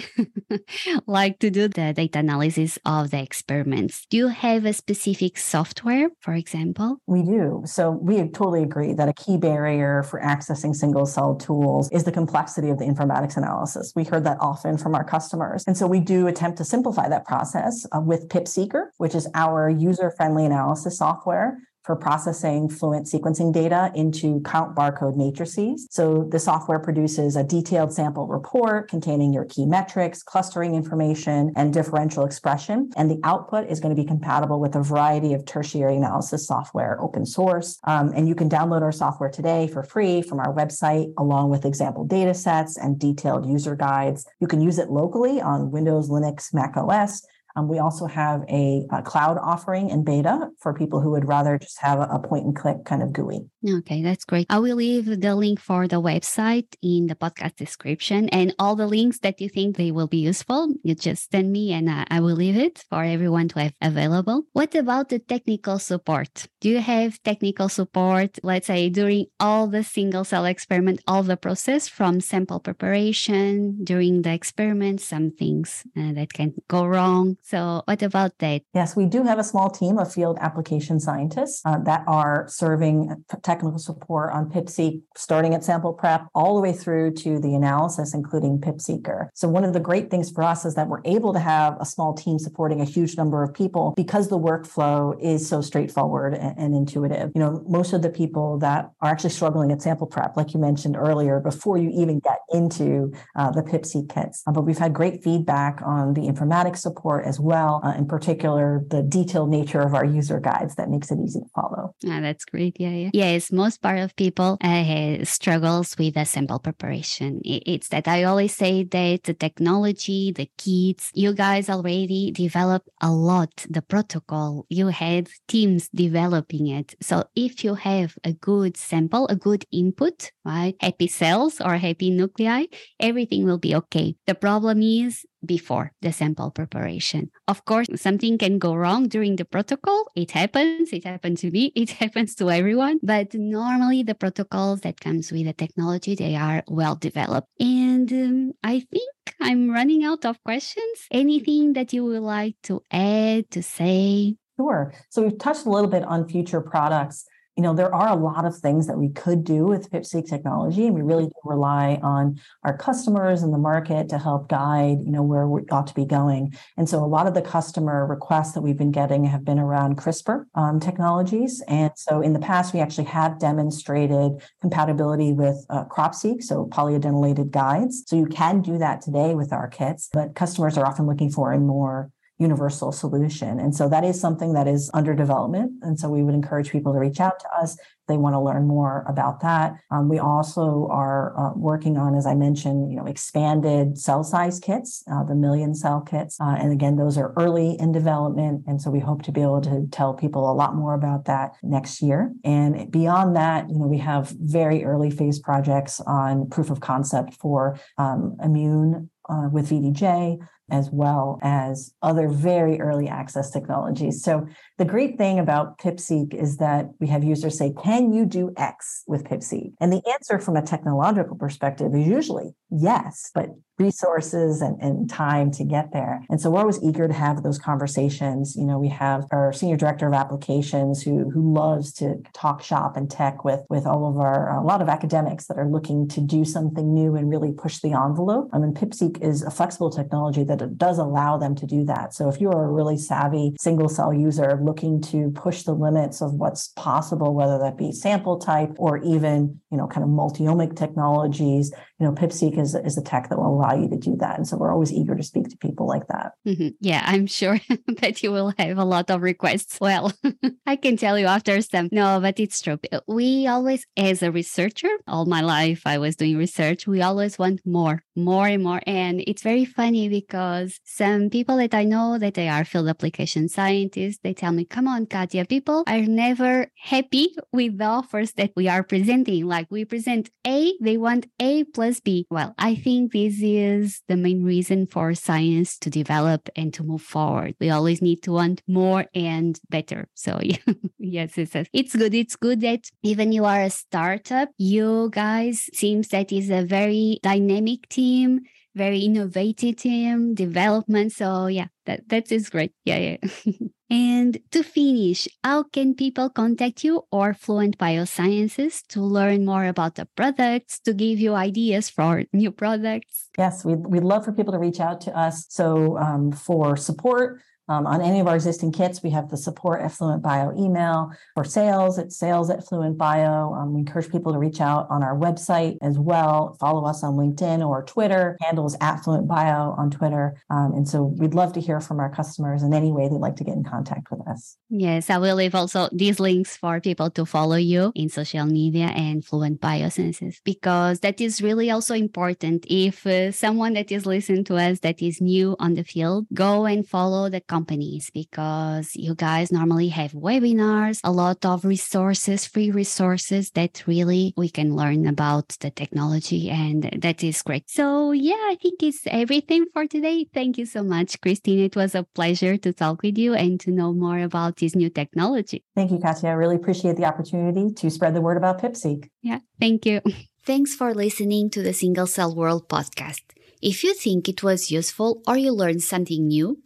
like 1.07 1.41
to 1.41 1.51
do 1.51 1.69
the 1.69 1.93
data 1.93 2.21
analysis 2.21 2.79
of 2.85 3.11
the 3.11 3.21
experiments. 3.21 4.07
Do 4.09 4.17
you 4.17 4.29
have 4.29 4.65
a 4.65 4.73
specific 4.73 5.37
software, 5.37 6.11
for 6.21 6.35
example? 6.35 6.99
We 7.07 7.23
do. 7.23 7.63
So 7.65 7.91
we 7.91 8.17
totally 8.29 8.63
agree 8.63 8.93
that 8.95 9.09
a 9.09 9.13
key 9.13 9.37
barrier 9.37 10.05
for 10.13 10.21
accessing 10.21 10.77
single 10.77 11.07
cell 11.07 11.35
tools 11.35 11.89
is 11.91 12.05
the 12.05 12.13
complexity 12.13 12.69
of 12.69 12.79
the 12.79 12.85
informatics 12.85 13.39
analysis. 13.39 13.95
We 13.97 14.05
heard 14.05 14.25
that 14.25 14.37
often 14.41 14.77
from 14.77 14.95
our 14.95 15.03
customers. 15.03 15.65
And 15.67 15.75
so 15.75 15.87
we 15.87 16.01
do 16.01 16.27
attempt 16.27 16.59
to 16.59 16.65
simplify 16.65 17.09
that 17.09 17.25
process 17.25 17.87
uh, 17.97 18.01
with 18.01 18.29
PipSeeker, 18.29 18.89
which 18.99 19.15
is 19.15 19.27
our 19.35 19.71
user 19.71 20.11
friendly 20.11 20.45
analysis 20.45 20.99
software 20.99 21.57
for 21.85 21.97
processing 21.97 22.69
fluent 22.69 23.07
sequencing 23.07 23.53
data 23.53 23.91
into 23.95 24.41
count 24.43 24.75
barcode 24.77 25.17
matrices. 25.17 25.87
So 25.91 26.29
the 26.31 26.39
software 26.39 26.79
produces 26.79 27.37
a 27.37 27.45
detailed 27.45 27.93
sample 27.93 28.27
report 28.27 28.89
containing 28.89 29.33
your 29.33 29.45
key 29.45 29.67
metrics, 29.67 30.23
clustering 30.23 30.75
information, 30.75 31.53
and 31.57 31.73
differential 31.73 32.25
expression. 32.25 32.91
And 32.97 33.11
the 33.11 33.21
output 33.25 33.69
is 33.69 33.81
going 33.81 33.95
to 33.95 34.01
be 34.01 34.07
compatible 34.07 34.61
with 34.61 34.77
a 34.77 34.83
variety 34.83 35.35
of 35.35 35.45
tertiary 35.45 35.97
analysis 35.97 36.47
software, 36.47 37.01
open 37.01 37.27
source. 37.27 37.79
Um, 37.85 38.13
and 38.15 38.29
you 38.29 38.35
can 38.35 38.49
download 38.49 38.83
our 38.83 38.93
software 38.93 39.31
today 39.31 39.67
for 39.67 39.83
free 39.83 40.23
from 40.23 40.39
our 40.39 40.55
website, 40.55 41.13
along 41.19 41.51
with 41.51 41.65
example 41.65 42.05
data 42.05 42.35
sets 42.35 42.77
and 42.77 42.99
detailed 42.99 43.47
user 43.47 43.75
guides. 43.75 44.27
You 44.41 44.47
can 44.47 44.61
use 44.61 44.79
it 44.79 44.91
locally 44.91 45.41
on 45.41 45.71
Windows, 45.71 46.09
Linux, 46.09 46.55
Mac 46.55 46.77
OS 46.77 47.27
um, 47.57 47.69
we 47.69 47.79
also 47.79 48.07
have 48.07 48.43
a, 48.49 48.87
a, 48.91 49.03
cloud 49.03 49.39
offering 49.43 49.91
in 49.91 50.05
beta 50.05 50.49
for 50.59 50.73
people 50.73 51.01
who 51.01 51.11
would 51.11 51.27
rather 51.27 51.59
just 51.59 51.79
have 51.81 51.99
a, 51.99 52.05
a 52.05 52.19
point 52.19 52.45
and 52.45 52.57
click 52.57 52.85
kind 52.85 53.03
of 53.03 53.13
GUI. 53.13 53.41
Okay, 53.69 54.03
that's 54.03 54.25
great. 54.25 54.47
I 54.49 54.59
will 54.59 54.77
leave 54.77 55.21
the 55.21 55.35
link 55.35 55.61
for 55.61 55.87
the 55.87 56.01
website 56.01 56.75
in 56.83 57.07
the 57.07 57.15
podcast 57.15 57.57
description 57.57 58.29
and 58.31 58.55
all 58.59 58.77
the 58.77 58.87
links 58.87 59.19
that 59.21 59.41
you 59.41 59.49
think 59.49 59.77
they 59.77 59.91
will 59.91 60.07
be 60.07 60.19
useful. 60.19 60.73
You 60.83 60.95
just 60.95 61.31
send 61.31 61.53
me 61.53 61.73
and 61.73 61.91
I, 61.91 62.07
I 62.11 62.21
will 62.21 62.35
leave 62.35 62.57
it 62.57 62.85
for 62.89 63.05
everyone 63.05 63.49
to 63.49 63.61
have 63.61 63.75
available. 63.81 64.45
What 64.53 64.75
about 64.75 65.11
the 65.11 65.19
technical 65.19 65.79
support? 65.79 66.49
Do 66.61 66.69
you 66.69 66.81
have 66.81 67.23
technical 67.23 67.69
support, 67.69 68.39
let's 68.43 68.67
say 68.67 68.89
during 68.89 69.27
all 69.39 69.67
the 69.67 69.85
single 69.85 70.25
cell 70.25 70.45
experiment, 70.45 71.01
all 71.07 71.23
the 71.23 71.37
process 71.37 71.89
from 71.89 72.21
sample 72.21 72.61
preparation 72.61 73.85
during 73.85 74.23
the 74.23 74.33
experiment, 74.33 75.01
some 75.01 75.31
things 75.31 75.85
uh, 75.97 76.13
that 76.13 76.33
can 76.33 76.55
go 76.69 76.85
wrong? 76.85 77.37
So, 77.45 77.83
what 77.87 78.03
about 78.03 78.39
that? 78.39 78.63
Yes, 78.73 78.95
we 78.95 79.07
do 79.07 79.25
have 79.25 79.39
a 79.39 79.45
small 79.45 79.69
team 79.69 79.99
of 79.99 80.13
field 80.13 80.39
application 80.41 81.01
scientists 81.01 81.61
uh, 81.65 81.79
that 81.79 82.05
are 82.07 82.47
serving 82.49 83.25
technical 83.43 83.79
support 83.79 84.33
on 84.33 84.49
PIPSeq, 84.49 85.03
starting 85.17 85.53
at 85.53 85.65
sample 85.65 85.93
prep 85.93 86.29
all 86.37 86.55
the 86.55 86.61
way 86.61 86.73
through 86.73 87.15
to 87.15 87.41
the 87.41 87.55
analysis, 87.55 88.15
including 88.15 88.61
PipSeeker. 88.61 89.29
So, 89.35 89.49
one 89.49 89.65
of 89.65 89.73
the 89.73 89.81
great 89.81 90.09
things 90.09 90.31
for 90.31 90.45
us 90.45 90.65
is 90.65 90.77
that 90.77 90.87
we're 90.87 91.03
able 91.05 91.33
to 91.33 91.41
have 91.41 91.77
a 91.81 91.85
small 91.85 92.15
team 92.15 92.39
supporting 92.39 92.81
a 92.81 92.85
huge 92.85 93.17
number 93.17 93.43
of 93.43 93.53
people 93.53 93.93
because 93.97 94.29
the 94.29 94.39
workflow 94.39 95.21
is 95.21 95.49
so 95.49 95.61
straightforward 95.61 96.35
and, 96.35 96.57
and 96.57 96.75
intuitive. 96.75 97.33
You 97.35 97.41
know, 97.41 97.65
most 97.69 97.93
of 97.93 98.03
the 98.03 98.11
people 98.11 98.59
that 98.61 98.89
are 99.01 99.11
actually 99.11 99.31
struggling 99.31 99.73
at 99.73 99.83
sample 99.83 100.07
prep, 100.07 100.37
like 100.37 100.55
you 100.55 100.61
mentioned 100.61 100.97
earlier, 100.97 101.41
before 101.41 101.77
you 101.77 101.91
even 101.91 102.21
get 102.21 102.39
into 102.51 103.13
uh, 103.35 103.51
the 103.51 103.63
PipSeq 103.63 104.15
kits. 104.15 104.43
Uh, 104.47 104.53
but 104.53 104.63
we've 104.63 104.79
had 104.79 104.93
great 104.95 105.25
feedback 105.25 105.81
on 105.85 106.15
the 106.15 106.23
informatics 106.23 106.79
support 106.79 107.27
as 107.33 107.41
well, 107.41 107.81
uh, 107.83 107.95
in 107.97 108.07
particular, 108.07 108.85
the 108.95 109.03
detailed 109.03 109.49
nature 109.49 109.81
of 109.81 109.95
our 109.95 110.05
user 110.05 110.39
guides 110.39 110.75
that 110.77 110.91
makes 110.91 111.11
it 111.11 111.19
easy 111.25 111.41
to 111.41 111.49
follow. 111.55 111.95
Ah, 112.07 112.21
that's 112.21 112.45
great. 112.45 112.77
Yeah, 112.79 112.91
yeah. 112.91 113.11
Yes, 113.15 113.51
most 113.51 113.81
part 113.81 114.01
of 114.01 114.15
people 114.17 114.59
uh, 114.61 115.25
struggles 115.25 115.97
with 115.97 116.15
sample 116.29 116.59
preparation. 116.59 117.41
It's 117.45 117.89
that 117.89 118.07
I 118.07 118.25
always 118.25 118.55
say 118.55 118.85
that 118.85 119.23
the 119.25 119.33
technology, 119.33 120.33
the 120.33 120.49
kits, 120.59 121.11
you 121.15 121.33
guys 121.33 121.71
already 121.71 122.33
developed 122.33 122.91
a 123.01 123.11
lot, 123.11 123.53
the 123.71 123.81
protocol. 123.81 124.67
You 124.69 124.89
had 124.89 125.31
teams 125.49 125.89
developing 125.89 126.67
it. 126.67 126.95
So 127.01 127.25
if 127.35 127.65
you 127.65 127.75
have 127.75 128.15
a 128.25 128.35
good 128.35 128.77
sample, 128.77 129.27
a 129.29 129.37
good 129.37 129.65
input, 129.73 130.33
right? 130.45 130.75
Happy 130.81 131.09
cells 131.09 131.63
or 131.63 131.79
happy 131.79 132.11
nuclei, 132.11 132.67
everything 133.01 133.47
will 133.47 133.59
be 133.59 133.75
okay. 133.77 134.17
The 134.27 134.35
problem 134.35 134.83
is 134.83 135.25
before 135.45 135.93
the 136.03 136.13
sample 136.13 136.51
preparation. 136.51 137.31
Of 137.49 137.65
course, 137.65 137.89
something 137.97 138.39
can 138.39 138.59
go 138.59 138.75
wrong 138.75 139.09
during 139.09 139.37
the 139.37 139.45
protocol. 139.45 140.07
It 140.15 140.31
happens. 140.33 140.93
It 140.93 141.05
happened 141.05 141.39
to 141.39 141.51
me. 141.51 141.73
It 141.83 141.91
happens 141.91 142.35
to 142.37 142.51
everyone. 142.51 143.01
But 143.03 143.35
normally 143.35 144.03
the 144.03 144.15
protocols 144.15 144.81
that 144.83 145.01
comes 145.01 145.33
with 145.33 145.47
the 145.47 145.53
technology, 145.53 146.15
they 146.15 146.37
are 146.37 146.63
well 146.69 146.97
developed. 146.97 147.49
And 147.59 148.13
um, 148.13 148.53
I 148.63 148.81
think 148.81 149.13
I'm 149.41 149.71
running 149.71 150.05
out 150.05 150.25
of 150.25 150.43
questions. 150.45 151.07
Anything 151.11 151.73
that 151.75 151.93
you 151.93 152.05
would 152.05 152.23
like 152.23 152.57
to 152.65 152.83
add, 152.91 153.51
to 153.51 153.63
say? 153.63 154.37
Sure. 154.57 154.95
So 155.11 155.23
we've 155.23 155.39
touched 155.39 155.67
a 155.67 155.71
little 155.71 155.91
bit 155.91 156.05
on 156.05 156.29
future 156.29 156.61
products 156.61 157.27
you 157.57 157.63
know, 157.63 157.75
there 157.75 157.95
are 157.95 158.09
a 158.09 158.17
lot 158.17 158.47
of 158.47 158.57
things 158.57 158.87
that 158.87 158.97
we 158.97 159.11
could 159.11 159.45
do 159.45 159.65
with 159.65 159.91
PipSeq 159.91 160.27
technology, 160.29 160.87
and 160.87 160.95
we 160.95 161.03
really 161.03 161.27
do 161.27 161.33
rely 161.45 162.01
on 162.03 162.41
our 162.65 162.77
customers 162.77 163.43
and 163.43 163.53
the 163.53 163.59
market 163.59 164.09
to 164.09 164.19
help 164.19 164.49
guide, 164.49 164.99
you 165.05 165.13
know, 165.13 165.23
where 165.23 165.47
we 165.47 165.63
ought 165.71 165.87
to 165.87 165.95
be 165.95 166.07
going. 166.07 166.55
And 166.79 166.89
so 166.89 167.05
a 167.05 167.07
lot 167.07 167.27
of 167.27 167.35
the 167.35 167.43
customer 167.43 168.07
requests 168.07 168.53
that 168.53 168.63
we've 168.63 168.79
been 168.79 168.91
getting 168.91 169.25
have 169.25 169.45
been 169.45 169.59
around 169.59 169.99
CRISPR 169.99 170.45
um, 170.55 170.81
technologies. 170.81 171.63
And 171.69 171.91
so 171.95 172.23
in 172.23 172.33
the 172.33 172.39
past, 172.39 172.73
we 172.73 172.81
actually 172.81 173.05
have 173.05 173.39
demonstrated 173.39 174.33
compatibility 174.63 175.35
with 175.35 175.67
uh, 175.69 175.85
CropSeq, 175.85 176.43
so 176.43 176.67
polyadenylated 176.67 177.51
guides. 177.51 178.05
So 178.07 178.17
you 178.17 178.27
can 178.27 178.63
do 178.63 178.79
that 178.79 179.03
today 179.03 179.35
with 179.35 179.53
our 179.53 179.69
kits, 179.69 180.09
but 180.13 180.35
customers 180.35 180.79
are 180.79 180.87
often 180.87 181.07
looking 181.07 181.31
for 181.31 181.53
a 181.53 181.59
more 181.59 182.11
universal 182.43 182.93
solution. 182.93 183.61
And 183.61 183.75
so 183.75 183.89
that 183.89 184.05
is 184.05 184.21
something 184.21 184.53
that 184.53 184.67
is 184.67 184.91
under 184.93 185.15
development. 185.15 185.73
And 185.83 185.99
so 185.99 186.09
we 186.09 186.23
would 186.23 186.35
encourage 186.35 186.71
people 186.71 186.93
to 186.93 186.99
reach 186.99 187.21
out 187.21 187.39
to 187.41 187.47
us 187.61 187.77
they 188.09 188.17
want 188.17 188.35
to 188.35 188.41
learn 188.41 188.67
more 188.67 189.05
about 189.09 189.41
that. 189.41 189.75
Um, 189.91 190.09
we 190.09 190.19
also 190.19 190.89
are 190.91 191.39
uh, 191.39 191.53
working 191.55 191.97
on, 191.97 192.15
as 192.15 192.27
I 192.27 192.35
mentioned, 192.35 192.91
you 192.91 192.97
know, 192.97 193.07
expanded 193.07 193.97
cell 193.97 194.25
size 194.25 194.59
kits, 194.59 195.05
uh, 195.11 195.23
the 195.25 195.35
million 195.35 195.75
cell 195.75 196.01
kits. 196.01 196.41
Uh, 196.41 196.57
and 196.59 196.73
again, 196.73 196.97
those 196.97 197.17
are 197.17 197.33
early 197.37 197.77
in 197.79 197.93
development. 197.93 198.65
And 198.67 198.83
so 198.83 198.91
we 198.91 198.99
hope 198.99 199.23
to 199.23 199.33
be 199.33 199.41
able 199.41 199.61
to 199.63 199.87
tell 199.91 200.15
people 200.15 200.51
a 200.51 200.53
lot 200.53 200.75
more 200.75 200.95
about 200.95 201.27
that 201.27 201.53
next 201.63 202.03
year. 202.03 202.33
And 202.45 202.91
beyond 202.91 203.37
that, 203.37 203.71
you 203.71 203.79
know, 203.79 203.87
we 203.87 203.99
have 203.99 204.31
very 204.31 204.85
early 204.85 205.11
phase 205.11 205.39
projects 205.39 206.01
on 206.01 206.49
proof 206.51 206.71
of 206.71 206.81
concept 206.81 207.35
for 207.35 207.79
um, 207.99 208.37
immune 208.43 209.11
uh, 209.29 209.49
with 209.53 209.71
VDJ, 209.71 210.39
as 210.73 210.91
well 210.91 211.39
as 211.43 211.95
other 212.03 212.29
very 212.29 212.81
early 212.81 213.07
access 213.07 213.51
technologies. 213.51 214.25
So 214.25 214.47
the 214.79 214.85
great 214.85 215.19
thing 215.19 215.39
about 215.39 215.79
PipSeq 215.79 216.35
is 216.35 216.57
that 216.57 216.91
we 216.99 217.07
have 217.09 217.23
users 217.23 217.59
say, 217.59 217.73
can 217.81 218.13
you 218.13 218.25
do 218.25 218.53
X 218.57 219.05
with 219.07 219.25
PipSeq? 219.25 219.75
And 219.81 219.93
the 219.93 220.03
answer 220.13 220.39
from 220.39 220.57
a 220.57 220.63
technological 220.63 221.37
perspective 221.37 221.95
is 221.95 222.09
usually 222.09 222.55
yes, 222.71 223.31
but 223.35 223.51
resources 223.79 224.61
and, 224.61 224.81
and 224.81 225.11
time 225.11 225.51
to 225.51 225.65
get 225.65 225.93
there. 225.93 226.23
And 226.31 226.41
so 226.41 226.51
we're 226.51 226.61
always 226.61 226.83
eager 226.83 227.09
to 227.09 227.15
have 227.15 227.43
those 227.43 227.59
conversations. 227.59 228.55
You 228.57 228.65
know, 228.65 228.79
we 228.79 228.89
have 228.89 229.27
our 229.33 229.53
senior 229.53 229.77
director 229.77 230.07
of 230.07 230.15
applications 230.15 231.03
who 231.03 231.31
who 231.31 231.53
loves 231.53 231.93
to 231.95 232.17
talk 232.33 232.63
shop 232.63 232.97
and 232.97 233.11
tech 233.11 233.45
with 233.45 233.61
with 233.69 233.87
all 233.87 234.09
of 234.09 234.19
our 234.19 234.57
a 234.57 234.63
lot 234.65 234.83
of 234.83 234.89
academics 234.89 235.47
that 235.47 235.59
are 235.59 235.69
looking 235.69 236.09
to 236.09 236.21
do 236.21 236.45
something 236.45 236.95
new 236.95 237.17
and 237.17 237.29
really 237.29 237.53
push 237.53 237.81
the 237.81 237.93
envelope. 237.93 238.49
I 238.53 238.59
mean, 238.59 238.75
PipSeq 238.75 239.23
is 239.23 239.43
a 239.43 239.51
flexible 239.51 239.91
technology 239.91 240.45
that 240.45 240.62
does 240.67 240.99
allow 240.99 241.39
them 241.39 241.55
to 241.57 241.67
do 241.67 241.85
that. 241.85 242.15
So 242.15 242.29
if 242.29 242.41
you 242.41 242.51
are 242.51 242.65
a 242.65 242.73
really 242.73 242.97
savvy 242.97 243.55
single 243.59 243.89
cell 243.89 244.13
user 244.13 244.59
looking 244.63 245.01
to 245.03 245.31
push 245.31 245.63
the 245.63 245.75
limits 245.75 246.23
of 246.23 246.35
what's 246.35 246.69
possible, 246.69 247.35
whether 247.35 247.59
that 247.59 247.77
be 247.77 247.93
sample 247.93 248.39
type 248.39 248.75
or 248.79 248.99
even 248.99 249.61
you 249.71 249.79
know 249.79 249.87
kind 249.87 250.05
of 250.05 250.11
multi-omic 250.11 250.77
technologies, 250.77 251.73
you 251.99 252.07
know, 252.07 252.13
PipSeq 252.13 252.59
is 252.59 252.75
is 252.75 252.99
a 252.99 253.03
tech 253.03 253.29
that 253.29 253.39
will 253.39 253.55
allow 253.55 253.75
you 253.75 253.89
to 253.89 253.97
do 253.97 254.17
that. 254.17 254.37
And 254.37 254.47
so 254.47 254.57
we're 254.57 254.73
always 254.73 254.93
eager 254.93 255.15
to 255.15 255.23
speak 255.23 255.49
to 255.49 255.57
people 255.57 255.87
like 255.87 256.07
that. 256.09 256.33
Mm-hmm. 256.47 256.69
Yeah, 256.81 257.03
I'm 257.07 257.27
sure 257.27 257.61
that 258.01 258.23
you 258.23 258.33
will 258.33 258.53
have 258.59 258.77
a 258.79 258.85
lot 258.85 259.09
of 259.11 259.23
requests. 259.23 259.79
Well, 259.81 260.13
I 260.67 260.77
can 260.77 260.97
tell 260.97 261.19
you 261.19 261.27
after 261.27 261.61
some. 261.63 261.89
No, 261.93 262.19
but 262.21 262.41
it's 262.41 262.61
true. 262.61 262.79
We 263.07 263.47
always, 263.47 263.87
as 263.97 264.23
a 264.23 264.33
researcher, 264.33 264.91
all 265.07 265.27
my 265.27 265.43
life 265.43 265.83
I 265.87 265.99
was 265.99 266.17
doing 266.17 266.37
research, 266.37 266.87
we 266.87 267.03
always 267.03 267.39
want 267.39 267.61
more, 267.65 268.03
more 268.17 268.47
and 268.49 268.63
more. 268.65 268.81
And 268.87 269.23
it's 269.27 269.43
very 269.43 269.65
funny 269.65 270.09
because 270.09 270.42
some 270.85 271.31
people 271.31 271.57
that 271.57 271.75
I 271.75 271.85
know 271.85 272.19
that 272.19 272.35
they 272.35 272.49
are 272.49 272.65
field 272.65 272.89
application 272.89 273.49
scientists, 273.49 274.19
they 274.23 274.35
tell 274.35 274.53
me, 274.53 274.65
come 274.65 274.89
on, 274.89 275.07
Cátia, 275.07 275.49
people 275.49 275.85
are 275.87 276.01
never 276.01 276.69
happy 276.79 277.35
with 277.53 277.79
the 277.79 277.85
offers 277.85 278.33
that 278.33 278.53
we 278.57 278.69
are 278.69 278.83
presenting. 278.83 279.47
Like 279.47 279.67
we 279.71 279.85
present 279.85 280.31
A, 280.47 280.73
they 280.81 280.97
want 280.97 281.27
A 281.41 281.65
plus 281.65 282.01
B. 282.01 282.27
Well, 282.31 282.55
I 282.59 282.75
think 282.75 283.13
this 283.13 283.41
is 283.41 284.03
the 284.09 284.17
main 284.17 284.45
reason 284.45 284.87
for 284.87 285.15
science 285.15 285.79
to 285.79 285.91
develop 285.91 286.49
and 286.57 286.73
to 286.75 286.83
move 286.83 287.03
forward. 287.03 287.55
We 287.61 287.71
always 287.71 288.03
need 288.03 288.23
to 288.25 288.33
want 288.33 288.63
more 288.67 289.07
and 289.15 289.59
better. 289.71 290.09
So 290.15 290.41
yes, 290.99 291.39
it's, 291.39 291.57
it's 291.73 291.97
good. 291.97 292.15
It's 292.15 292.37
good 292.37 292.61
that 292.63 292.91
even 293.03 293.33
you 293.33 293.45
are 293.45 293.63
a 293.63 293.71
startup, 293.71 294.51
you 294.59 295.11
guys 295.13 295.69
seems 295.73 296.09
that 296.09 296.33
is 296.33 296.51
a 296.51 296.63
very 296.63 297.21
dynamic 297.23 297.89
team 297.89 298.41
very 298.75 299.01
innovative 299.01 299.77
team 299.77 300.35
development 300.35 301.13
so 301.13 301.47
yeah 301.47 301.67
that 301.87 302.09
that 302.09 302.31
is 302.33 302.49
great 302.49 302.73
yeah 302.85 302.99
yeah. 302.99 303.17
And 303.93 304.39
to 304.53 304.63
finish 304.63 305.29
how 305.45 305.65
can 305.65 305.95
people 305.95 306.31
contact 306.31 306.83
you 306.83 307.03
or 307.13 307.35
fluent 307.35 307.77
biosciences 307.77 308.81
to 308.89 309.03
learn 309.03 309.45
more 309.45 309.67
about 309.67 309.97
the 309.97 310.09
products 310.17 310.81
to 310.87 310.95
give 310.95 311.21
you 311.21 311.35
ideas 311.35 311.91
for 311.91 312.25
new 312.33 312.51
products? 312.51 313.29
Yes 313.37 313.67
we'd, 313.67 313.87
we'd 313.87 314.03
love 314.03 314.25
for 314.25 314.33
people 314.33 314.55
to 314.55 314.59
reach 314.59 314.81
out 314.81 315.03
to 315.03 315.15
us 315.15 315.45
so 315.51 315.99
um, 315.99 316.33
for 316.33 316.75
support 316.75 317.43
um, 317.73 317.87
on 317.87 318.03
any 318.03 318.21
of 318.21 318.27
our 318.27 318.35
existing 318.35 318.71
kits, 318.71 319.03
we 319.03 319.09
have 319.11 319.31
the 319.31 319.37
support 319.39 319.81
at 319.81 319.93
Fluent 319.93 320.23
Bio 320.23 320.53
email. 320.59 321.11
For 321.35 321.45
sales, 321.45 321.99
it's 321.99 322.19
sales 322.19 322.51
at 322.51 322.67
Fluent 322.67 322.99
Bio. 322.99 323.55
Um, 323.55 323.73
we 323.73 323.81
encourage 323.81 324.13
people 324.13 324.33
to 324.35 324.39
reach 324.39 324.61
out 324.61 324.87
on 324.91 325.03
our 325.03 325.17
website 325.17 325.79
as 325.81 325.99
well. 325.99 326.55
Follow 326.61 326.85
us 326.85 327.03
on 327.03 327.15
LinkedIn 327.15 327.67
or 327.67 327.83
Twitter. 327.85 328.37
Handles 328.43 328.77
at 328.83 329.03
Fluent 329.03 329.27
Bio 329.27 329.75
on 329.79 329.91
Twitter. 329.91 330.37
Um, 330.51 330.75
and 330.75 330.87
so 330.87 331.05
we'd 331.05 331.33
love 331.33 331.55
to 331.55 331.61
hear 331.61 331.81
from 331.81 331.99
our 331.99 332.11
customers 332.11 332.63
in 332.63 332.75
any 332.75 332.93
way 332.93 333.09
they'd 333.09 333.17
like 333.17 333.37
to 333.37 333.45
get 333.45 333.55
in 333.55 333.65
contact 333.65 334.11
with 334.11 334.21
us. 334.29 334.59
Yes, 334.69 335.09
I 335.09 335.17
will 335.17 335.37
leave 335.37 335.55
also 335.55 335.89
these 335.93 336.21
links 336.21 336.59
for 336.59 336.79
people 336.79 337.11
to 337.13 337.25
follow 337.25 337.57
you 337.57 337.93
in 337.95 338.11
social 338.11 338.45
media 338.45 338.87
and 338.87 339.25
Fluent 339.25 339.63
Biosciences 339.63 340.41
because 340.45 341.01
that 341.01 341.23
is 341.23 341.41
really 341.41 341.71
also 341.71 341.95
important. 341.95 342.67
If 342.69 343.07
uh, 343.07 343.33
someone 343.33 343.73
that 343.75 343.91
is 343.91 344.05
listening 344.05 344.45
to 344.45 344.57
us 344.57 344.81
that 344.81 345.01
is 345.01 345.23
new 345.23 345.57
on 345.59 345.73
the 345.73 345.85
field, 345.85 346.27
go 346.35 346.67
and 346.67 346.87
follow 346.87 347.31
the 347.31 347.41
companies 347.63 348.11
because 348.13 348.91
you 348.97 349.15
guys 349.15 349.53
normally 349.53 349.89
have 349.89 350.13
webinars, 350.13 350.99
a 351.05 351.13
lot 351.13 351.45
of 351.45 351.65
resources, 351.65 352.45
free 352.45 352.73
resources 352.73 353.51
that 353.53 353.85
really 353.87 354.35
we 354.37 354.49
can 354.49 354.75
learn 354.75 355.07
about 355.07 355.49
the 355.61 355.71
technology 355.71 356.51
and 356.51 356.91
that 357.05 357.23
is 357.23 357.41
great. 357.43 357.71
So 357.71 358.11
yeah, 358.11 358.43
I 358.53 358.57
think 358.61 358.83
it's 358.83 359.03
everything 359.07 359.67
for 359.73 359.87
today. 359.87 360.27
Thank 360.35 360.59
you 360.59 360.67
so 360.67 360.83
much, 360.83 361.21
Christine. 361.21 361.61
It 361.61 361.77
was 361.77 361.95
a 361.95 362.03
pleasure 362.03 362.57
to 362.57 362.73
talk 362.73 363.03
with 363.03 363.17
you 363.17 363.35
and 363.35 363.61
to 363.61 363.71
know 363.71 363.93
more 363.93 364.19
about 364.19 364.57
this 364.57 364.75
new 364.75 364.91
technology. 364.91 365.63
Thank 365.77 365.93
you, 365.93 365.99
Cátia. 365.99 366.31
I 366.31 366.33
really 366.33 366.57
appreciate 366.57 366.97
the 366.97 367.05
opportunity 367.05 367.73
to 367.75 367.91
spread 367.91 368.15
the 368.15 368.21
word 368.21 368.37
about 368.37 368.61
PipSeq. 368.61 369.09
Yeah, 369.23 369.39
thank 369.61 369.87
you. 369.87 370.01
Thanks 370.45 370.75
for 370.75 370.93
listening 370.93 371.51
to 371.51 371.63
the 371.63 371.73
Single 371.73 372.09
Cell 372.09 372.35
World 372.35 372.69
podcast. 372.69 373.23
If 373.63 373.85
you 373.85 373.95
think 373.95 374.29
it 374.29 374.43
was 374.43 374.73
useful 374.73 375.23
or 375.25 375.37
you 375.37 375.53
learned 375.53 375.85
something 375.85 376.27
new, 376.27 376.59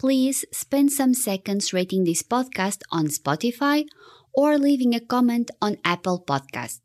please 0.00 0.44
spend 0.50 0.90
some 0.90 1.12
seconds 1.12 1.74
rating 1.74 2.04
this 2.04 2.22
podcast 2.22 2.80
on 2.90 3.08
Spotify 3.08 3.84
or 4.32 4.56
leaving 4.56 4.94
a 4.94 5.00
comment 5.00 5.50
on 5.60 5.76
Apple 5.84 6.24
Podcasts. 6.26 6.80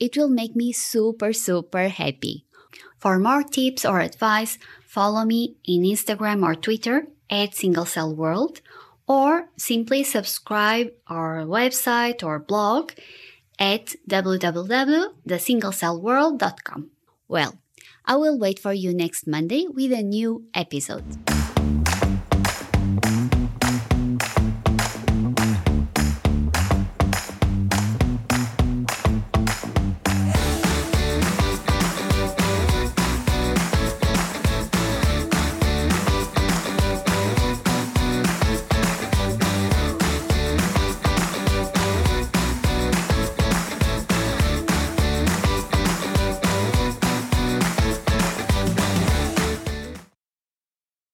It 0.00 0.16
will 0.16 0.30
make 0.30 0.56
me 0.56 0.72
super, 0.72 1.34
super 1.34 1.88
happy. 1.88 2.46
For 2.96 3.18
more 3.18 3.42
tips 3.42 3.84
or 3.84 4.00
advice, 4.00 4.56
follow 4.86 5.26
me 5.26 5.56
in 5.66 5.82
Instagram 5.82 6.42
or 6.42 6.54
Twitter 6.54 7.08
at 7.28 7.54
Single 7.54 7.84
Cell 7.84 8.16
World 8.16 8.62
or 9.06 9.50
simply 9.58 10.02
subscribe 10.02 10.90
our 11.06 11.44
website 11.44 12.24
or 12.24 12.38
blog 12.38 12.92
at 13.58 13.94
www.thesinglecellworld.com. 14.08 16.90
Well, 17.28 17.58
I 18.06 18.16
will 18.16 18.38
wait 18.38 18.58
for 18.58 18.72
you 18.72 18.94
next 18.94 19.26
Monday 19.26 19.66
with 19.68 19.92
a 19.92 20.02
new 20.02 20.46
episode. 20.54 21.04